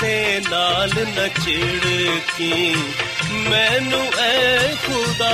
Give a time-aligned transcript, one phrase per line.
[0.00, 1.88] ਗੁੱਸੇ ਨਾਲ ਨਚੜ
[2.36, 2.74] ਕੇ
[3.48, 5.32] ਮੈਨੂੰ ਐ ਖੁਦਾ।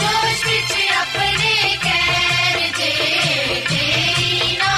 [0.00, 4.74] ਜੋਸ਼ ਵਿੱਚ ਆਪਣੇ ਕਹਿਰ ਦੇ ਤੇਰੀ ਨਾ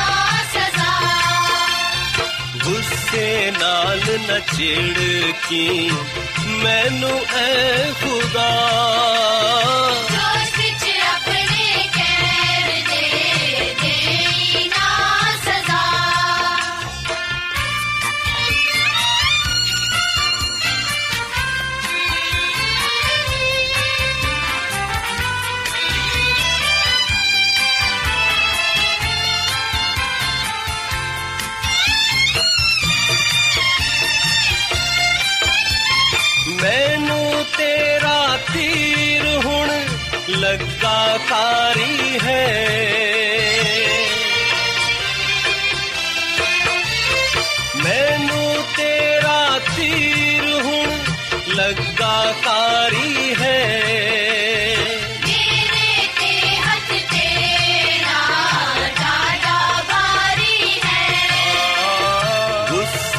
[0.52, 0.92] ਸਜ਼ਾ।
[2.64, 4.94] ਗੁੱਸੇ ਨਾਲ ਨਚੜ
[5.48, 5.90] ਕੇ
[6.62, 8.49] ਮੈਨੂੰ ਐ ਖੁਦਾ।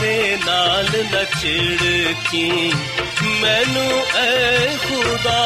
[0.01, 2.71] ਗੁੱਸੇ ਨਾਲ ਨਚੜ ਕੇ?
[3.41, 5.39] ਮੈਨੂੰ ਐ ਖੁਦਾ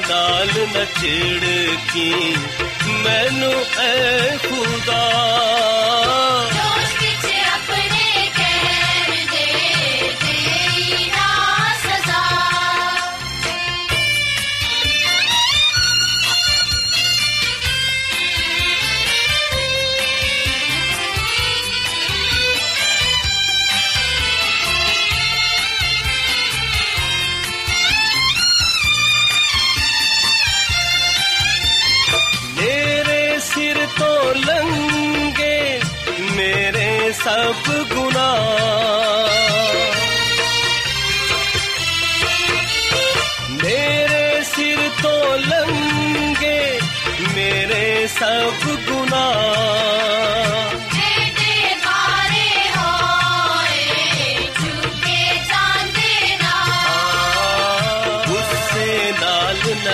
[0.00, 1.44] ਗੁੱਸੇ ਨਾਲ ਨਚੜ
[1.92, 2.34] ਕੀ
[3.04, 5.00] ਮੈਨੂੰ ਐ ਖੁਦਾ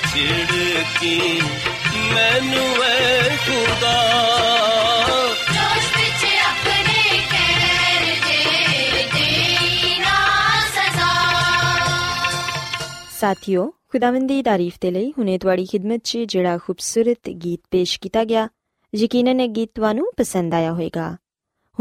[0.04, 1.40] ਛਿੜਕੀ
[2.14, 3.94] ਮੈਨੂੰ ਐ ਖੁਦਾ।
[13.20, 18.24] ਸਾਥਿਓ ਖੁਦਾਵੰਦ ਦੀ ਤਾਰੀਫ ਤੇ ਲਈ ਹੁਨੇ ਤੁਹਾਡੀ ਖਿਦਮਤ 'ਚ ਜਿਹੜਾ ਖੂਬਸੂਰਤ ਗੀਤ ਪੇਸ਼ ਕੀਤਾ
[18.24, 18.48] ਗਿਆ
[18.94, 21.16] ਯਕੀਨਨ ਇਹ ਗੀਤ ਤੁਹਾਨੂੰ ਪਸੰਦ ਆਇਆ ਹੋਵੇਗਾ।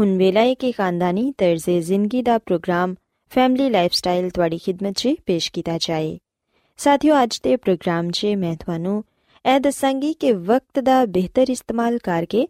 [0.00, 2.94] ਹੁਣ ਵੇਲਾ ਹੈ ਕਿ ਖਾਨਦਾਨੀ ਤਰਜ਼ੇ ਜ਼ਿੰਦਗੀ ਦਾ ਪ੍ਰੋਗਰਾਮ
[3.30, 6.18] ਫੈਮਿਲੀ ਲਾਈਫਸਟਾਈਲ ਤੁਹਾਡੀ ਖਿਦਮਤ 'ਚ ਪੇਸ਼ ਕੀਤਾ ਜਾਏ।
[6.78, 9.04] ਸਾਥਿਓ, ਅੱਜ ਦੇ ਪ੍ਰੋਗਰਾਮ 'ਚ ਮੈਂ ਤੁਹਾਨੂੰ
[9.44, 12.46] ਇਹ ਦੱਸਾਂਗੀ ਕਿ ਵਕਤ ਦਾ ਬਿਹਤਰ ਇਸਤੇਮਾਲ ਕਰਕੇ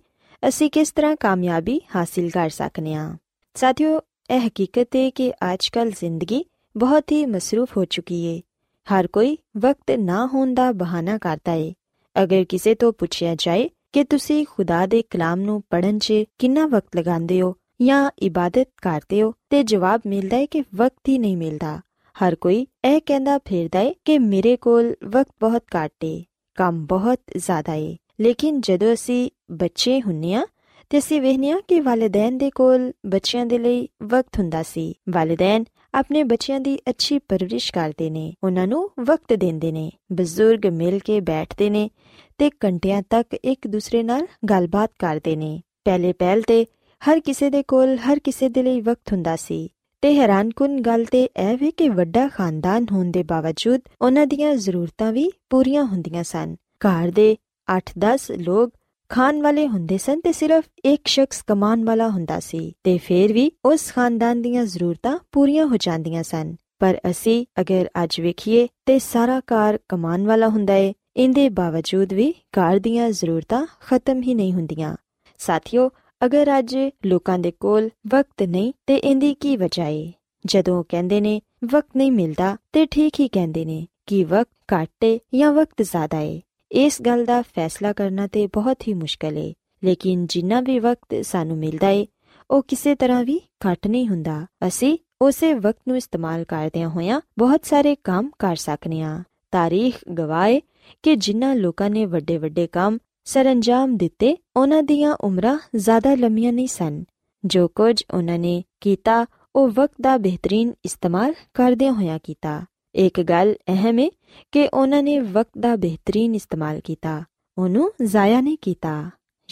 [0.48, 3.16] ਅਸੀਂ ਕਿਸ ਤਰ੍ਹਾਂ ਕਾਮਯਾਬੀ ਹਾਸਿਲ ਕਰ ਸਕਨੇ ਹਾਂ
[3.54, 4.00] ਸਾਥਿਓ,
[4.30, 6.44] ਇਹ ਹਕੀਕਤ ਹੈ ਕਿ ਅੱਜਕੱਲ ਜ਼ਿੰਦਗੀ
[6.76, 8.40] ਬਹੁਤ ਹੀ ਮਸਰੂਫ ਹੋ ਚੁੱਕੀ ਹੈ
[8.86, 11.72] ਹਰ ਕੋਈ ਵਕਤ ਨਾ ਹੋਣ ਦਾ ਬਹਾਨਾ ਕਰਦਾ ਹੈ
[12.16, 16.96] ਅਗਰ ਕਿਸੇ ਤੋਂ ਪੁੱਛਿਆ ਜਾਏ ਕਿ ਤੁਸੀਂ ਖੁਦਾ ਦੇ ਕਲਾਮ ਨੂੰ ਪੜ੍ਹਨ 'ਚ ਕਿੰਨਾ ਵਕਤ
[16.96, 21.80] ਲਗਾਉਂਦੇ ਹੋ ਜਾਂ ਇਬਾਦਤ ਕਰਦੇ ਹੋ, ਤੇ ਜਵਾਬ ਮਿਲਦਾ ਹੈ ਕਿ ਵਕਤ ਹੀ ਨਹੀਂ ਮਿਲਦਾ।
[22.24, 26.22] ਹਰ ਕੋਈ ਇਹ ਕਹਿੰਦਾ ਫਿਰਦਾ ਹੈ ਕਿ ਮੇਰੇ ਕੋਲ ਵਕਤ ਬਹੁਤ ਘੱਟ ਹੈ
[26.54, 30.46] ਕੰਮ ਬਹੁਤ ਜ਼ਿਆਦਾ ਹੈ ਲੇਕਿਨ ਜਦੋਂ ਅਸੀਂ ਬੱਚੇ ਹੁੰਨੇ ਆ
[30.90, 35.64] ਤੇ ਅਸੀਂ ਵੇਖਨੇ ਆ ਕਿ ਵਾਲਿਦੈਨ ਦੇ ਕੋਲ ਬੱਚਿਆਂ ਦੇ ਲਈ ਵਕਤ ਹੁੰਦਾ ਸੀ। ਵਾਲਿਦੈਨ
[35.94, 41.20] ਆਪਣੇ ਬੱਚਿਆਂ ਦੀ ਅੱਛੀ ਪਰਵਰਿਸ਼ ਕਰਦੇ ਨੇ, ਉਹਨਾਂ ਨੂੰ ਵਕਤ ਦਿੰਦੇ ਨੇ, ਬਜ਼ੁਰਗ ਮਿਲ ਕੇ
[41.20, 41.90] ਬੈਠਦੇ ਨੇ
[42.38, 46.66] ਤੇ ਘੰਟਿਆਂ ਤੱਕ ਇੱਕ ਦੂਸਰੇ ਨਾਲ ਗੱਲਬਾਤ ਕਰਦੇ ਨੇ। ਪਹਿਲੇ ਪਹਿਲ ਤੇ
[47.02, 49.70] ਹਰ ਕਿਸੇ ਦੇ ਕੋਲ ਹਰ ਕਿਸੇ ਦੇ ਲਈ ਵਕਤ ਹੁੰਦਾ ਸੀ।
[50.02, 55.12] ਤੇ ਹੈਰਾਨਕੁਨ ਗੱਲ ਤੇ ਇਹ ਵੀ ਕਿ ਵੱਡਾ ਖਾਨਦਾਨ ਹੋਣ ਦੇ ਬਾਵਜੂਦ ਉਹਨਾਂ ਦੀਆਂ ਜ਼ਰੂਰਤਾਂ
[55.12, 57.36] ਵੀ ਪੂਰੀਆਂ ਹੁੰਦੀਆਂ ਸਨ। ਘਰ ਦੇ
[57.68, 58.74] 8-10 ਲੋਕ
[59.10, 63.50] ਖਾਣ ਵਾਲੇ ਹੁੰਦੇ ਸਨ ਤੇ ਸਿਰਫ ਇੱਕ ਸ਼ਖਸ ਕਮਾਉਣ ਵਾਲਾ ਹੁੰਦਾ ਸੀ ਤੇ ਫੇਰ ਵੀ
[63.64, 69.40] ਉਸ ਖਾਨਦਾਨ ਦੀਆਂ ਜ਼ਰੂਰਤਾਂ ਪੂਰੀਆਂ ਹੋ ਜਾਂਦੀਆਂ ਸਨ। ਪਰ ਅਸੀਂ ਅਗਰ ਅੱਜ ਵੇਖੀਏ ਤੇ ਸਾਰਾ
[69.40, 74.96] ਘਰ ਕਮਾਉਣ ਵਾਲਾ ਹੁੰਦਾ ਏ, ਇਹਦੇ ਬਾਵਜੂਦ ਵੀ ਘਰ ਦੀਆਂ ਜ਼ਰੂਰਤਾਂ ਖਤਮ ਹੀ ਨਹੀਂ ਹੁੰਦੀਆਂ।
[75.38, 75.88] ਸਾਥੀਓ
[76.24, 76.76] ਅਗਰ ਅੱਜ
[77.06, 80.12] ਲੋਕਾਂ ਦੇ ਕੋਲ ਵਕਤ ਨਹੀਂ ਤੇ ਇਹਦੀ ਕੀ ਵਜ੍ਹਾ ਏ?
[80.46, 85.20] ਜਦੋਂ ਕਹਿੰਦੇ ਨੇ, ਵਕਤ ਨਹੀਂ ਮਿਲਦਾ ਤੇ ਠੀਕ ਹੀ ਕਹਿੰਦੇ ਨੇ ਕਿ ਵਕਤ ਘੱਟ ਏ
[85.34, 86.42] ਜਾਂ ਵਕਤ ਜ਼ਿਆਦਾ ਏ।
[86.72, 89.54] ਇਸ ਗੱਲ ਦਾ ਫੈਸਲਾ ਕਰਨਾ ਤੇ ਬਹੁਤ ਹੀ ਮੁਸ਼ਕਲ ਏ।
[89.84, 92.06] ਲੇਕਿਨ ਜਿੰਨਾ ਵੀ ਵਕਤ ਸਾਨੂੰ ਮਿਲਦਾ ਏ,
[92.50, 97.64] ਉਹ ਕਿਸੇ ਤਰ੍ਹਾਂ ਵੀ ਘੱਟ ਨਹੀਂ ਹੁੰਦਾ। ਅਸੀਂ ਉਸੇ ਵਕਤ ਨੂੰ ਇਸਤੇਮਾਲ ਕਰਦਿਆਂ ਹੋਇਆਂ ਬਹੁਤ
[97.64, 100.62] ਸਾਰੇ ਕੰਮ ਕਰ ਸਕਨੇ ਆ। ਤਾਰੀਖ ਗਵਾਏ
[101.02, 106.68] ਕਿ ਜਿਨ੍ਹਾਂ ਲੋਕਾਂ ਨੇ ਵੱਡੇ ਵੱਡੇ ਕੰਮ ਸਰੰਜਾਮ ਦਿੱਤੇ, ਉਹਨਾਂ ਦੀਆਂ ਉਮਰਾਂ ਜ਼ਿਆਦਾ ਲੰਮੀਆਂ ਨਹੀਂ
[106.68, 107.04] ਸਨ।
[107.44, 109.26] ਜੋ ਕੁਝ ਉਹਨਾਂ ਨੇ ਕੀਤਾ,
[109.56, 112.64] ਉਹ ਵਕਤ ਦਾ ਬਿਹਤਰੀਨ ਇਸਤੇਮਾਲ ਕਰਦਿਆਂ ਹੋਇਆਂ ਕੀਤਾ।
[112.94, 114.10] ਇੱਕ ਗੱਲ ਅਹਿਮ ਹੈ
[114.52, 117.24] ਕਿ ਉਹਨਾਂ ਨੇ ਵਕਤ ਦਾ ਬਿਹਤਰੀਨ ਇਸਤੇਮਾਲ ਕੀਤਾ।
[117.58, 119.10] ਉਹਨੂੰ ਜ਼ਾਇਆ ਨਹੀਂ ਕੀਤਾ।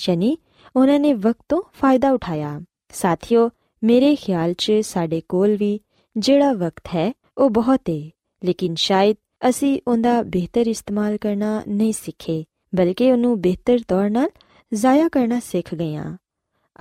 [0.09, 0.39] ਯਾਨੀ
[0.77, 2.61] ਉਹਨਾਂ ਨੇ ਵਕਤ ਤੋਂ ਫਾਇਦਾ ਉਠਾਇਆ।
[2.93, 3.51] ਸਾਥੀਓ,
[3.85, 5.81] ਮੇਰੇ ਖਿਆਲ 'ਚ ਸਾਡੇ ਕੋਲ ਵੀ
[6.17, 8.11] ਜਿਹੜਾ ਵਕਤ ਹੈ, ਉਹ ਬਹੁਤ ਹੈ
[8.45, 9.17] ਲੇਕਿਨ ਸ਼ਾਇਦ
[9.49, 12.45] ਅਸੀਂ ਉਹਦਾ ਬਿਹਤਰ ਇਸਤੇਮਾਲ ਕਰਨਾ ਨਹੀਂ ਸਿੱਖੇ।
[12.75, 14.29] ਬਲਕਿ ਉਹਨੂੰ ਬਿਹਤਰ ਤੌਰ ਨਾਲ
[14.73, 16.17] ਜ਼ਾਇਆ ਕਰਨਾ ਸਿੱਖ ਗਏ ਹਾਂ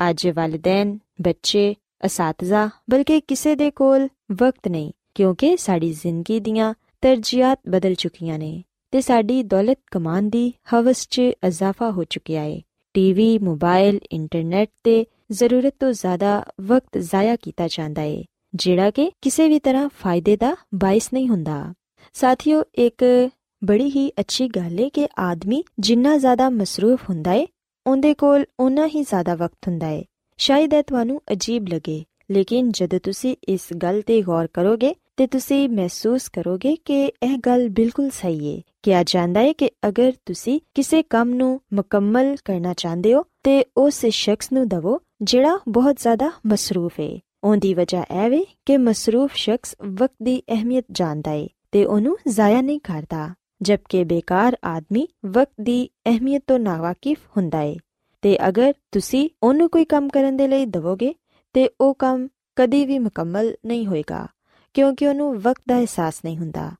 [0.09, 1.75] ਅੱਜ ਵਾਲਿਦੈਨ, ਬੱਚੇ,
[2.05, 8.63] ਅਸਾਤਜ਼ਾ, ਬਲਕਿ ਕਿਸੇ ਦੇ ਕੋਲ ਵਕਤ ਨਹੀਂ, ਕਿਉਂਕਿ ਸਾਡੀ ਜ਼ਿੰਦਗੀ ਦੀਆਂ ਤਰਜੀਹਾਂ ਬਦਲ ਚੁੱਕੀਆਂ ਨੇ
[8.91, 12.59] ਤੇ ਸਾਡੀ ਦੌਲਤ ਕਮਾਉਣ ਦੀ ਹਵਸ 'ਚ ਇਜ਼ਾਫਾ ਹੋ ਚੁੱਕਿਆ ਹੈ
[12.95, 18.23] ਟੀਵੀ ਮੋਬਾਈਲ ਇੰਟਰਨੈਟ ਤੇ ਜ਼ਰੂਰਤ ਤੋਂ ਜ਼ਿਆਦਾ ਵਕਤ ਜ਼ਾਇਆ ਕੀਤਾ ਜਾਂਦਾ ਹੈ
[18.55, 21.73] ਜਿਹੜਾ ਕਿ ਕਿਸੇ ਵੀ ਤਰ੍ਹਾਂ ਫਾਇਦੇ ਦਾ ਬਾਇਸ ਨਹੀਂ ਹੁੰਦਾ।
[22.13, 23.29] ਸਾਥੀਓ, ਇੱਕ
[23.65, 27.45] ਬੜੀ ਹੀ ਅੱਛੀ ਗੱਲ ਹੈ ਕਿ ਆਦਮੀ ਜਿੰਨਾ ਜ਼ਿਆਦਾ ਮਸਰੂਫ ਹੁੰਦਾ ਹੈ
[27.87, 30.01] ਉਹਦੇ ਕੋਲ ਉਨਾ ਹੀ ਜ਼ਿਆਦਾ ਵਕਤ ਹੁੰਦਾ ਹੈ
[30.37, 35.69] ਸ਼ਾਇਦ ਇਹ ਤੁਹਾਨੂੰ ਅਜੀਬ ਲੱਗੇ, ਲੇਕਿਨ ਜਦੋਂ ਤੁਸੀਂ ਇਸ ਗੱਲ ਤੇ ਗੌਰ ਕਰੋਗੇ ਤੇ ਤੁਸੀਂ
[35.69, 41.03] ਮਹਿਸੂਸ ਕਰੋਗੇ ਕਿ ਇਹ ਗੱਲ ਬਿਲਕੁਲ ਸਹੀ ਹੈ ਕਿਹਾ ਜਾਂਦਾ ਹੈ ਕਿ ਅਗਰ ਤੁਸੀਂ ਕਿਸੇ
[41.03, 46.99] ਕੰਮ ਨੂੰ ਮੁਕੰਮਲ ਕਰਨਾ ਚਾਹੁੰਦੇ ਹੋ, ਤੇ ਉਸ ਸ਼ਖਸ ਨੂੰ ਦਵੋ ਜਿਹੜਾ ਬਹੁਤ ਜ਼ਿਆਦਾ ਮਸਰੂਫ
[46.99, 52.17] ਹੈ ਉਹਦੀ ਵਜ੍ਹਾ ਇਹ ਵੇ ਕਿ ਮਸਰੂਫ ਸ਼ਖਸ ਵਕਤ ਦੀ ਅਹਿਮੀਅਤ ਜਾਣਦਾ ਹੈ ਤੇ ਉਹਨੂੰ
[52.27, 57.75] ਜ਼ਾਇਆ ਨਹੀਂ ਕਰਦਾ। ਜਦਕਿ ਬੇਕਾਰ ਆਦਮੀ ਵਕਤ ਦੀ ਅਹਿਮੀਅਤ ਤੋਂ ਨਾਵਾਕਿਫ ਹੁੰਦਾ ਹੈ
[58.23, 61.13] ਤੇ ਅਗਰ ਤੁਸੀਂ ਉਹਨੂੰ ਕੋਈ ਕੰਮ ਕਰਨ ਦੇ ਲਈ ਦਵੋਗੇ
[61.55, 64.27] ਤੇ ਉਹ ਕੰਮ ਕਦੀ ਵੀ ਮੁਕੰਮਲ ਨਹੀਂ ਹੋਏਗਾ
[64.75, 66.71] ਕਿਉਂਕਿ ਉਹਨੂੰ ਵਕਤ ਦਾ ਅਹਿਸਾਸ ਨਹੀਂ ਹੁੰਦਾ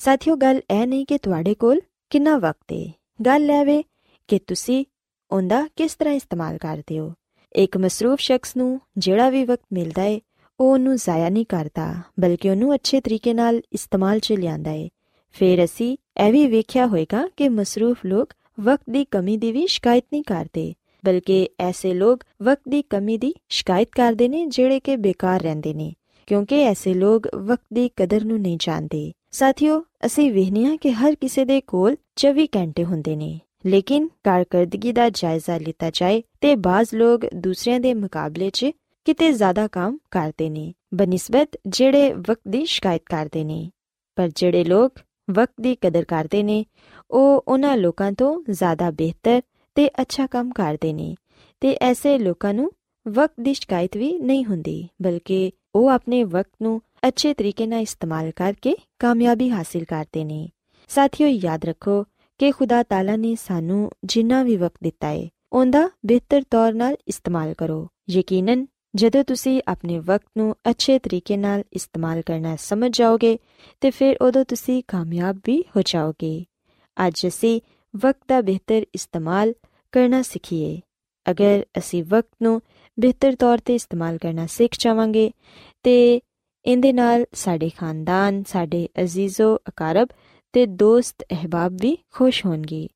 [0.00, 2.84] ਸਾਥੀਓ ਗੱਲ ਇਹ ਨਹੀਂ ਕਿ ਤੁਹਾਡੇ ਕੋਲ ਕਿੰਨਾ ਵਕਤ ਹੈ
[3.26, 3.82] ਗੱਲ ਇਹ ਵੇ
[4.28, 4.84] ਕਿ ਤੁਸੀਂ
[5.30, 7.12] ਉਹਦਾ ਕਿਸ ਤਰ੍ਹਾਂ ਇਸਤੇਮਾਲ ਕਰਦੇ ਹੋ
[7.54, 10.18] ਇੱਕ ਮਸਰੂਫ ਸ਼ਖਸ ਨੂੰ ਜਿਹੜਾ ਵੀ ਵਕਤ ਮਿਲਦਾ ਹੈ
[10.60, 14.88] ਉਹ ਉਹਨੂੰ ਜ਼ਾਇਆ ਨਹੀਂ ਕਰਦਾ ਬਲਕਿ ਉਹਨੂੰ ਅੱਛੇ ਤਰੀਕੇ ਨਾਲ ਇਸਤੇਮਾਲ 'ਚ ਲਿਆਂਦਾ ਹੈ
[15.34, 20.04] ਫਿਰ ਅਸੀਂ ਇਹ ਵੀ ਵੇਖਿਆ ਹੋਵੇਗਾ ਕਿ ਮਸਰੂਫ ਲੋਕ ਵਕਤ ਦੀ ਕਮੀ ਦੀ ਵੀ ਸ਼ਿਕਾਇਤ
[20.12, 20.72] ਨਹੀਂ ਕਰਦੇ,
[21.04, 25.92] ਬਲਕਿ ਐਸੇ ਲੋਕ ਵਕਤ ਦੀ ਕਮੀ ਦੀ ਸ਼ਿਕਾਇਤ ਕਰਦੇ ਨੇ ਜਿਹੜੇ ਕਿ ਬੇਕਾਰ ਰਹਿੰਦੇ ਨੇ,
[26.26, 31.14] ਕਿਉਂਕਿ ਐਸੇ ਲੋਕ ਵਕਤ ਦੀ ਕਦਰ ਨੂੰ ਨਹੀਂ ਜਾਣਦੇ। ਸਾਥੀਓ, ਅਸੀਂ ਵੇਖਨੇ ਹਾਂ ਕਿ ਹਰ
[31.14, 36.94] ਕਿਸੇ ਦੇ ਕੋਲ 24 ਘੰਟੇ ਹੁੰਦੇ ਨੇ, ਲੇਕਿਨ ਕਾਰਕਰਦਗੀ ਦਾ ਜਾਇਜ਼ਾ ਲਿੱਤਾ ਜਾਏ ਤੇ ਬਾਜ਼
[36.94, 38.70] ਲੋਕ ਦੂਸਰਿਆਂ ਦੇ ਮੁਕਾਬਲੇ 'ਚ
[39.04, 43.70] ਕਿਤੇ ਜ਼ਿਆਦਾ ਕੰਮ ਕਰਦੇ ਨੇ, ਬਨਿਸਬਤ ਜਿਹੜੇ ਵਕਤ ਦੀ ਸ਼ਿਕਾਇਤ ਕਰਦੇ ਨੇ।
[44.16, 44.98] ਪਰ ਜਿਹੜੇ ਲੋਕ
[45.32, 46.64] ਵਕਤ ਦੀ ਕਦਰ ਕਰਦੇ ਨੇ।
[47.10, 49.42] ਉਹ ਉਹਨਾਂ ਲੋਕਾਂ ਤੋਂ ਜ਼ਿਆਦਾ ਬਿਹਤਰ
[49.76, 51.14] ਤੇ ਅੱਛਾ ਕੰਮ ਕਰਦੇ ਨੇ
[51.62, 52.70] ਤੇ ਐਸੇ ਲੋਕਾਂ ਨੂੰ
[53.06, 58.30] ਵਕਤ ਦੀ ਸ਼ਿਕਾਇਤ ਵੀ ਨਹੀਂ ਹੁੰਦੀ, ਬਲਕਿ ਉਹ ਆਪਣੇ ਵਕਤ ਨੂੰ ਅੱਛੇ ਤਰੀਕੇ ਨਾਲ ਇਸਤੇਮਾਲ
[58.30, 60.48] ਕਰਕੇ ਕਾਮਯਾਬੀ ਹਾਸਿਲ ਕਰਦੇ ਨੇ।
[60.88, 62.04] ਸਾਥੀਓ, ਯਾਦ ਰੱਖੋ
[62.40, 67.54] ਕਿ ਖੁਦਾ ਤਾਲਾ ਨੇ ਸਾਨੂੰ ਜਿੰਨਾ ਵੀ ਵਕਤ ਦਿੱਤਾ ਹੈ ਉਹਦਾ ਬਿਹਤਰ ਤੌਰ ਨਾਲ ਇਸਤੇਮਾਲ
[67.54, 73.38] ਕਰੋ। ਯਕੀਨਨ ਜਦੋਂ ਤੁਸੀਂ ਆਪਣੇ ਵਕਤ ਨੂੰ ਅੱਛੇ ਤਰੀਕੇ ਨਾਲ ਇਸਤੇਮਾਲ ਕਰਨਾ ਸਮਝ ਜਾਓਗੇ,
[73.80, 76.44] ਤੇ ਫਿਰ ਉਦੋਂ ਤੁਸੀਂ ਕਾਮਯਾਬ ਵੀ ਹੋ ਜਾਓਗੇ।
[77.06, 77.60] ਅੱਜ ਅਸੀਂ
[77.96, 79.52] ਵਕਤ ਦਾ ਬਿਹਤਰ ਇਸਤੇਮਾਲ
[79.92, 80.80] ਕਰਨਾ ਸਿੱਖੀਏ।
[81.30, 82.60] ਅਗਰ ਅਸੀਂ ਵਕਤ ਨੂੰ
[82.98, 85.30] ਬਿਹਤਰ ਤੌਰ ਤੇ ਇਸਤੇਮਾਲ ਕਰਨਾ ਸਿੱਖ ਜਾਵਾਂਗੇ,
[85.82, 86.20] ਤੇ
[86.64, 90.08] ਇਹਦੇ ਨਾਲ ਸਾਡੇ ਖਾਨਦਾਨ, ਸਾਡੇ ਅਜ਼ੀਜ਼ੋ ਅਕਾਰਬ
[90.52, 92.88] ਤੇ ਦੋਸਤ ਅਹਿਬਾਬ ਵੀ ਖੁਸ਼ ਹੋਣਗੇ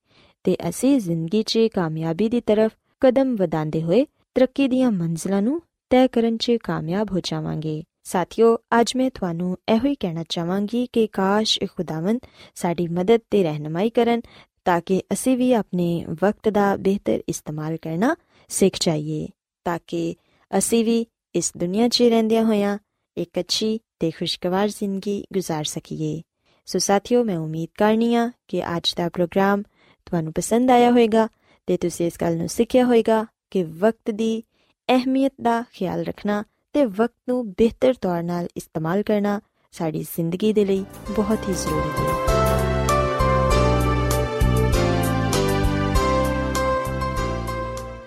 [0.45, 5.61] ਤੇ ਅਸੀਂ ਜ਼ਿੰਦਗੀ 'ਚ ਕਾਮਯਾਬੀ ਦੀ ਤਰਫ ਕਦਮ ਵਧਾਉਂਦੇ ਹੋਏ ਤਰੱਕੀ ਦੀਆਂ ਮੰਜ਼ਲਾਂ ਨੂੰ
[5.92, 11.06] ਤੈਅ ਕਰਨ 'ਚ ਕਾਮਯਾਬ ਹੋ ਜਾਵਾਂਗੇ ਸਾਥੀਓ ਅੱਜ ਮੈਂ ਤੁਹਾਨੂੰ ਇਹੋ ਹੀ ਕਹਿਣਾ ਚਾਹਾਂਗੀ ਕਿ
[11.08, 12.20] ਕਾਸ਼ ਇਹ ਖੁਦਾਵੰਦ
[12.56, 14.22] ਸਾਡੀ ਮਦਦ ਤੇ ਰਹਿਨਮਾਈ ਕਰਨ
[14.66, 18.16] ਤਾਂ ਕਿ ਅਸੀਂ ਵੀ ਆਪਣੇ ਵਕਤ ਦਾ ਬਿਹਤਰ ਇਸਤੇਮਾਲ ਕਰਨਾ
[18.50, 19.28] ਸਿੱਖ ਜਾਈਏ
[19.66, 20.16] ਤਾਂ ਕਿ
[20.51, 22.78] ਅਸੀਂ ਵੀ ਇਸ ਦੁਨੀਆ 'ਚ ਰਹਿੰਦਿਆਂ ਹੋਇਆਂ
[23.18, 26.22] ਇੱਕ ਅੱਛੀ ਤੇ ਖੁਸ਼ਗਵਾਰ ਜ਼ਿੰਦਗੀ گزار ਸਕੀਏ
[26.68, 29.63] ਸੋ ਸਾਥੀਓ ਮੈਂ ਉਮੀਦ ਕਰਨੀਆ ਕਿ ਅੱਜ ਦਾ ਪ੍ਰੋਗਰਾਮ
[30.08, 31.28] ਤੁਹਾਨੂੰ ਪਸੰਦ ਆਇਆ ਹੋਵੇਗਾ
[31.68, 34.44] ਤੇ ਤੁਸੀਂ ਇਸ ਗੱਲ ਨੂੰ ਸਿੱਖਿਆ ਹੋਵੇਗਾ ਕਿ ਵਕਤ ਦੀ
[34.88, 39.40] ਅਹਿਮੀਅਤ ਦਾ ਖਿਆਲ ਰੱਖਣਾ ਤੇ ਵਕਤ ਨੂੰ ਬਿਹਤਰ ਤੌਰ ਨਾਲ ਇਸਤੇਮਾਲ ਕਰਨਾ
[39.73, 42.14] ਸਾਡੀ ਜ਼ਿੰਦਗੀ ਦੇ ਲਈ ਬਹੁਤ ਹੀ ਜ਼ਰੂਰੀ ਹੈ।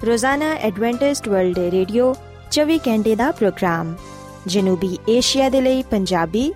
[0.06, 2.14] ਰੋਜ਼ਾਨਾ ਐਡਵੈਂਟਿਸਟ ਵਰਲਡ ਰੇਡੀਓ
[2.52, 3.96] 24 ਘੰਟੇ ਦਾ ਪ੍ਰੋਗਰਾਮ,
[4.48, 6.52] ਜਨੂਬੀ ਏਸ਼ੀਆ ਦੇ ਲਈ ਪੰਜਾਬੀ,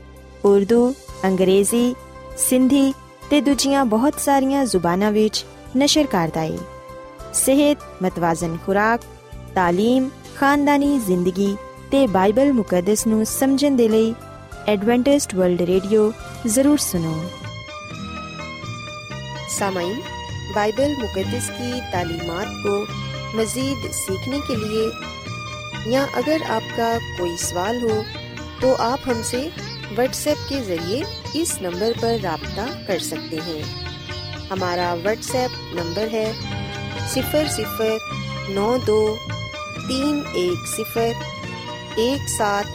[0.46, 0.94] ਉਰਦੂ,
[1.26, 1.96] ਅੰਗਰੇਜ਼ੀ,
[2.38, 2.94] ਸਿੰਧੀ
[3.30, 5.46] ਤੇ ਦੂਜੀਆਂ ਬਹੁਤ ਸਾਰੀਆਂ ਜ਼ੁਬਾਨਾਂ ਵਿੱਚ
[5.78, 6.58] ਨਸ਼ਰ ਕਰਦਾ ਹੈ
[7.34, 9.02] ਸਿਹਤ ਮਤਵਾਜ਼ਨ ਖੁਰਾਕ
[9.54, 11.54] تعلیم خاندانی زندگی
[11.90, 14.12] تے بائبل مقدس نو سمجھن دے لئی
[14.66, 16.10] ایڈوانٹسٹ ورلڈ ریڈیو
[16.46, 17.14] ضرور سنو
[19.50, 20.00] سامعین
[20.54, 22.84] بائبل مقدس کی تعلیمات کو
[23.34, 24.88] مزید سیکھنے کے لیے
[25.86, 28.02] یا اگر آپ کا کوئی سوال ہو
[28.62, 29.48] تو آپ ہم سے
[29.98, 31.02] واٹس ایپ کے ذریعے
[31.34, 33.62] اس نمبر پر رابطہ کر سکتے ہیں
[34.52, 36.32] ہمارا واٹس ایپ نمبر ہے
[37.10, 37.98] صفر صفر
[38.50, 39.00] نو دو
[39.83, 42.75] तीन एक सिफर एक सात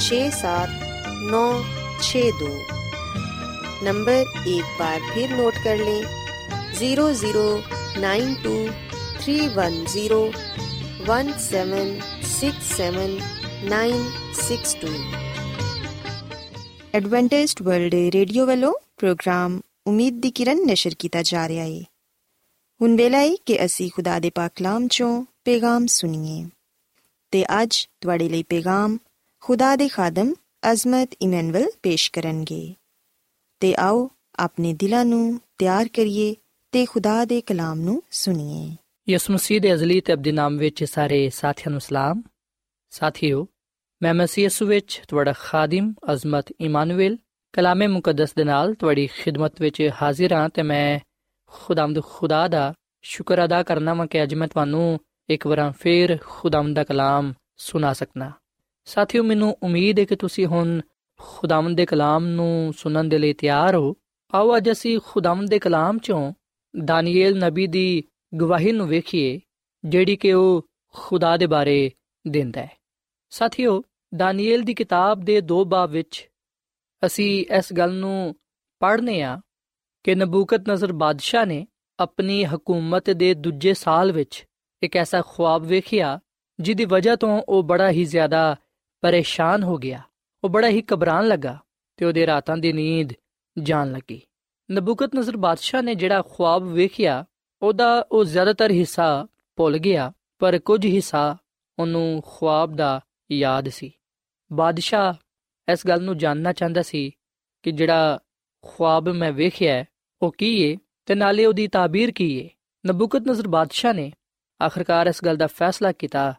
[0.00, 0.84] छ सात
[1.30, 1.46] नौ
[2.00, 2.52] छ दो
[3.84, 6.04] नंबर एक बार फिर नोट कर लें
[6.74, 7.46] zero zero
[8.00, 8.54] nine two
[9.18, 10.22] three one zero
[11.08, 11.98] one seven
[12.30, 13.18] six seven
[13.68, 14.08] nine
[14.40, 14.96] six two
[16.94, 21.80] Adventist world radio ਵੱਲੋਂ ਪ੍ਰੋਗਰਾਮ ਉਮੀਦ ਦੀ ਕਿਰਨ ਨਿਸ਼ਰ ਕੀਤਾ ਜਾ ਰਿਹਾ ਹੈ
[22.80, 26.49] ਹੁਣ ਵੇਲਾ ਹੈ ਕਿ ਅਸੀਂ ਖੁਦਾ ਦੇ ਪਾਕ ਕਲਾਮ ਚੋਂ ਪੈਗਾਮ ਸੁਣੀਏ।
[27.31, 28.97] ਤੇ ਅੱਜ ਤੁਹਾਡੇ ਲਈ ਪੈਗਾਮ
[29.39, 30.33] ਖੁਦਾ ਦੇ ਖਾਦਮ
[30.71, 32.75] ਅਜ਼ਮਤ ਇਮਨੁਅਲ ਪੇਸ਼ ਕਰਨਗੇ।
[33.59, 36.35] ਤੇ ਆਓ ਆਪਣੇ ਦਿਲਾਂ ਨੂੰ ਤਿਆਰ ਕਰੀਏ
[36.71, 38.75] ਤੇ ਖੁਦਾ ਦੇ ਕਲਾਮ ਨੂੰ ਸੁਣੀਏ।
[39.09, 42.23] ਯਿਸੂ ਮਸੀਹ ਦੇ ਅਜ਼ਲੀ ਤੇ ਅਬਦੀ ਨਾਮ ਵਿੱਚ ਸਾਰੇ ਸਾਥੀਆਂ ਨੂੰ ਸਲਾਮ।
[42.89, 43.47] ਸਾਥੀਓ,
[44.03, 47.17] ਮੈਂ ਮਸੀਹ ਯਿਸੂ ਵਿੱਚ ਤੁਹਾਡਾ ਖਾਦਮ ਅਜ਼ਮਤ ਇਮਾਨੁਅਲ
[47.53, 50.99] ਕਲਾਮੇ ਮੁਕੱਦਸ ਦੇ ਨਾਲ ਤੁਹਾਡੀ ਖਿਦਮਤ ਵਿੱਚ ਹਾਜ਼ਰ ਹਾਂ ਤੇ ਮੈਂ
[51.45, 54.99] ਖੁਦਾਮਦ ਖੁਦਾ ਦਾ ਸ਼ੁਕਰ ਅਦਾ ਕਰਨਾ ਵਾਂ ਕਿ ਅੱਜ ਮੈਂ ਤੁਹਾਨੂੰ
[55.29, 58.31] ਇੱਕ ਵਾਰ ਫੇਰ ਖੁਦਾਮਦ ਦਾ ਕਲਾਮ ਸੁਣਾ ਸਕਣਾ
[58.85, 60.81] ਸਾਥੀਓ, ਮੈਨੂੰ ਉਮੀਦ ਹੈ ਕਿ ਤੁਸੀਂ ਹੁਣ
[61.19, 63.93] ਖੁਦਾਮਦ ਦੇ ਕਲਾਮ ਨੂੰ ਸੁਣਨ ਦੇ ਲਈ ਤਿਆਰ ਹੋ।
[64.33, 66.33] ਆਓ ਅੱਜ ਅਸੀਂ ਖੁਦਾਮਦ ਦੇ ਕਲਾਮ ਚੋਂ
[66.85, 68.03] ਦਾਨੀਏਲ ਨਬੀ ਦੀ
[68.39, 69.39] ਗਵਾਹੀ ਨੂੰ ਵੇਖੀਏ,
[69.85, 71.91] ਜਿਹੜੀ ਕਿ ਉਹ ਖੁਦਾ ਦੇ ਬਾਰੇ
[72.27, 72.77] ਦਿੰਦਾ ਹੈ।
[73.29, 73.83] ਸਾਥੀਓ,
[74.15, 76.29] ਦਾਨੀਏਲ ਦੀ ਕਿਤਾਬ ਦੇ ਦੋ ਬਾਬ ਵਿੱਚ
[77.05, 78.35] ਅਸੀਂ ਇਸ ਗੱਲ ਨੂੰ
[78.79, 79.39] ਪੜ੍ਹਨੇ ਆ
[80.03, 81.67] ਕਿ ਨਬੂਕਤ ਨਜ਼ਰ ਬਾਦਸ਼ਾਹ ਨੇ
[81.99, 84.45] ਆਪਣੀ ਹਕੂਮਤ ਦੇ ਦੂਜੇ ਸਾਲ ਵਿੱਚ
[84.81, 86.19] ਇੱਕ ਐਸਾ ਖੁਆਬ ਵੇਖਿਆ
[86.59, 88.55] ਜਿਹਦੀ ਵਜ੍ਹਾ ਤੋਂ ਉਹ ਬੜਾ ਹੀ ਜ਼ਿਆਦਾ
[89.03, 90.01] ਪਰੇਸ਼ਾਨ ਹੋ ਗਿਆ
[90.43, 91.57] ਉਹ ਬੜਾ ਹੀ ਘਬਰਾਨ ਲੱਗਾ
[91.99, 93.13] ਤੇ ਉਹਦੇ ਰਾਤਾਂ ਦੀ ਨੀਂਦ
[93.57, 94.21] ਜਾਣ ਲੱਗੀ
[94.69, 97.23] ਨਬੂਕਤ ਨਜ਼ਰ ਬਾਦਸ਼ਾਹ ਨੇ ਜਿਹੜਾ ਖੁਆਬ ਵੇਖਿਆ
[97.61, 101.37] ਉਹਦਾ ਉਹ ਜ਼ਿਆਦਾਤਰ ਹਿੱਸਾ ਭੁੱਲ ਗਿਆ ਪਰ ਕੁਝ ਹਿੱਸਾ
[101.77, 102.99] ਉਹਨੂੰ ਖੁਆਬ ਦਾ
[103.31, 103.91] ਯਾਦ ਸੀ
[104.51, 105.13] ਬਾਦਸ਼ਾਹ
[105.67, 107.09] ਇਸ ਗੱਲ ਨੂੰ ਜਾਣਨਾ ਚਾਹੁੰਦਾ ਸੀ
[107.63, 108.19] ਕਿ ਜਿਹੜਾ
[108.63, 109.83] ਖੁਆਬ ਮੈਂ ਵੇਖਿਆ
[110.21, 112.49] ਉਹ ਕੀ ਏ ਤੇ ਨਾਲੇ ਉਹਦੀ ਤਾਬੀਰ ਕੀ ਏ
[112.83, 114.11] ਨਬੂਕਤ ਨਜ਼ਰ ਬਾਦਸ਼ਾਹ ਨੇ
[114.61, 116.33] ਆਖਰਕਾਰ ਇਸ ਗੱਲ ਦਾ ਫੈਸਲਾ ਕੀਤਾ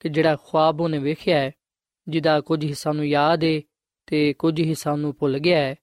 [0.00, 1.50] ਕਿ ਜਿਹੜਾ ਖੁਆਬ ਉਹਨੇ ਵੇਖਿਆ ਹੈ,
[2.08, 3.62] ਜਿਹਦਾ ਕੁਝ ਹਿੱਸਾ ਨੂੰ ਯਾਦ ਏ
[4.06, 5.74] ਤੇ ਕੁਝ ਹਿੱਸਾ ਨੂੰ ਭੁੱਲ ਗਿਆ ਹੈ,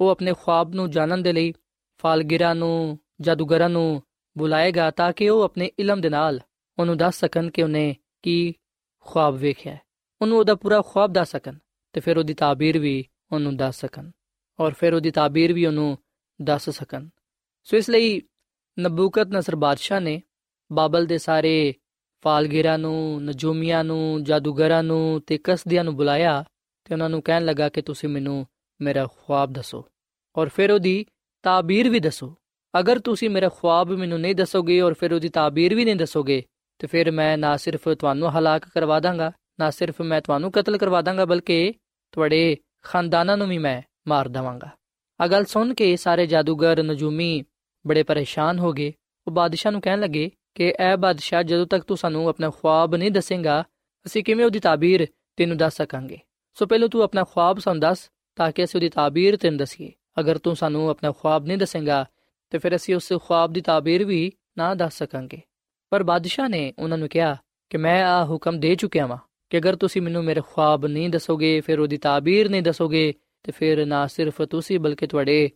[0.00, 1.52] ਉਹ ਆਪਣੇ ਖੁਆਬ ਨੂੰ ਜਾਣਨ ਦੇ ਲਈ
[1.98, 4.02] ਫਾਲਗਿਰਾਂ ਨੂੰ, ਜਾਦੂਗਰਾਂ ਨੂੰ
[4.38, 6.40] ਬੁਲਾਏਗਾ ਤਾਂ ਕਿ ਉਹ ਆਪਣੇ ਇਲਮ ਦੇ ਨਾਲ
[6.78, 8.54] ਉਹਨੂੰ ਦੱਸ ਸਕਣ ਕਿ ਉਹਨੇ ਕੀ
[9.00, 9.80] ਖੁਆਬ ਵੇਖਿਆ ਹੈ।
[10.22, 11.54] ਉਹਨੂੰ ਉਹਦਾ ਪੂਰਾ ਖੁਆਬ ਦੱਸ ਸਕਣ
[11.92, 14.10] ਤੇ ਫਿਰ ਉਹਦੀ ਤਾਬੀਰ ਵੀ ਉਹਨੂੰ ਦੱਸ ਸਕਣ
[14.60, 15.98] ਔਰ ਫਿਰ ਉਹਦੀ ਤਾਬੀਰ ਵੀ ਉਹਨੂੰ
[16.42, 17.08] ਦੱਸ ਸਕਣ।
[17.64, 18.20] ਸੋ ਇਸ ਲਈ
[18.78, 20.22] ਨਬੂਕਤ ਨਸਰ ਬਾਦਸ਼ਾਹ ਨੇ
[20.72, 21.74] ਬਾਬਲ ਦੇ ਸਾਰੇ
[22.24, 26.44] ਫਾਲਗਿਰਾਂ ਨੂੰ, ਨਜੂਮੀਆਂ ਨੂੰ, ਜਾਦੂਗਰਾਂ ਨੂੰ ਤੇ ਕਸਦਿਆਂ ਨੂੰ ਬੁਲਾਇਆ
[26.84, 28.46] ਤੇ ਉਹਨਾਂ ਨੂੰ ਕਹਿਣ ਲੱਗਾ ਕਿ ਤੁਸੀਂ ਮੈਨੂੰ
[28.80, 29.84] ਮੇਰਾ ਖੁਆਬ ਦੱਸੋ
[30.36, 31.04] ਔਰ ਫਿਰ ਉਹਦੀ
[31.42, 32.34] ਤਾਬੀਰ ਵੀ ਦੱਸੋ।
[32.74, 36.42] ਅਗਰ ਤੁਸੀਂ ਮੇਰਾ ਖੁਆਬ ਮੈਨੂੰ ਨਹੀਂ ਦੱਸੋਗੇ ਔਰ ਫਿਰ ਉਹਦੀ ਤਾਬੀਰ ਵੀ ਨਹੀਂ ਦੱਸੋਗੇ,
[36.78, 41.02] ਤੇ ਫਿਰ ਮੈਂ ਨਾ ਸਿਰਫ ਤੁਹਾਨੂੰ ਹਲਾਕ ਕਰਵਾ ਦਾਂਗਾ, ਨਾ ਸਿਰਫ ਮੈਂ ਤੁਹਾਨੂੰ ਕਤਲ ਕਰਵਾ
[41.02, 41.72] ਦਾਂਗਾ, ਬਲਕਿ
[42.12, 44.70] ਤੁਹਾਡੇ ਖਾਨਦਾਨਾਂ ਨੂੰ ਵੀ ਮੈਂ ਮਾਰ ਦਵਾਂਗਾ।
[45.20, 47.44] ਆ ਗੱਲ ਸੁਣ ਕੇ ਸਾਰੇ ਜਾਦੂਗਰ, ਨਜੂਮੀ
[47.86, 48.92] ਬੜੇ ਪਰੇਸ਼ਾਨ ਹੋ ਗਏ।
[49.26, 53.10] ਉਹ ਬਾਦਸ਼ਾਹ ਨੂੰ ਕਹਿਣ ਲੱਗੇ ਕਿ ਐ ਬਾਦਸ਼ਾਹ ਜਦੋਂ ਤੱਕ ਤੂੰ ਸਾਨੂੰ ਆਪਣਾ ਖੁਆਬ ਨਹੀਂ
[53.10, 53.64] ਦੱਸੇਂਗਾ,
[54.06, 56.18] ਅਸੀਂ ਕਿਵੇਂ ਉਹਦੀ ਤਾਬੀਰ ਤੈਨੂੰ ਦੱਸ ਸਕਾਂਗੇ?
[56.54, 60.38] ਸੋ ਪਹਿਲਾਂ ਤੂੰ ਆਪਣਾ ਖੁਆਬ ਸਾਨੂੰ ਦੱਸ, ਤਾਂ ਕਿ ਅਸੀਂ ਉਹਦੀ ਤਾਬੀਰ ਤੈਨੂੰ ਦਸੀਏ। ਅਗਰ
[60.38, 62.06] ਤੂੰ ਸਾਨੂੰ ਆਪਣਾ ਖੁਆਬ ਨਹੀਂ ਦੱਸੇਂਗਾ,
[62.50, 65.40] ਤੇ ਫਿਰ ਅਸੀਂ ਉਸ ਖੁਆਬ ਦੀ ਤਾਬੀਰ ਵੀ ਨਾ ਦੱਸ ਸਕਾਂਗੇ।
[65.90, 67.36] ਪਰ ਬਾਦਸ਼ਾਹ ਨੇ ਉਹਨਾਂ ਨੂੰ ਕਿਹਾ
[67.70, 69.18] ਕਿ ਮੈਂ ਆ ਹੁਕਮ ਦੇ ਚੁੱਕਿਆ ਵਾਂ
[69.50, 73.86] ਕਿ ਅਗਰ ਤੁਸੀਂ ਮੈਨੂੰ ਮੇਰੇ ਖੁਆਬ ਨਹੀਂ ਦੱਸੋਗੇ, ਫਿਰ ਉਹਦੀ ਤਾਬੀਰ ਨਹੀਂ ਦੱਸੋਗੇ, ਤੇ ਫਿਰ
[73.86, 75.50] ਨਾ ਸਿਰਫ ਤੁਸੀਂ ਬਲਕਿ ਤੁਹਾਡੇ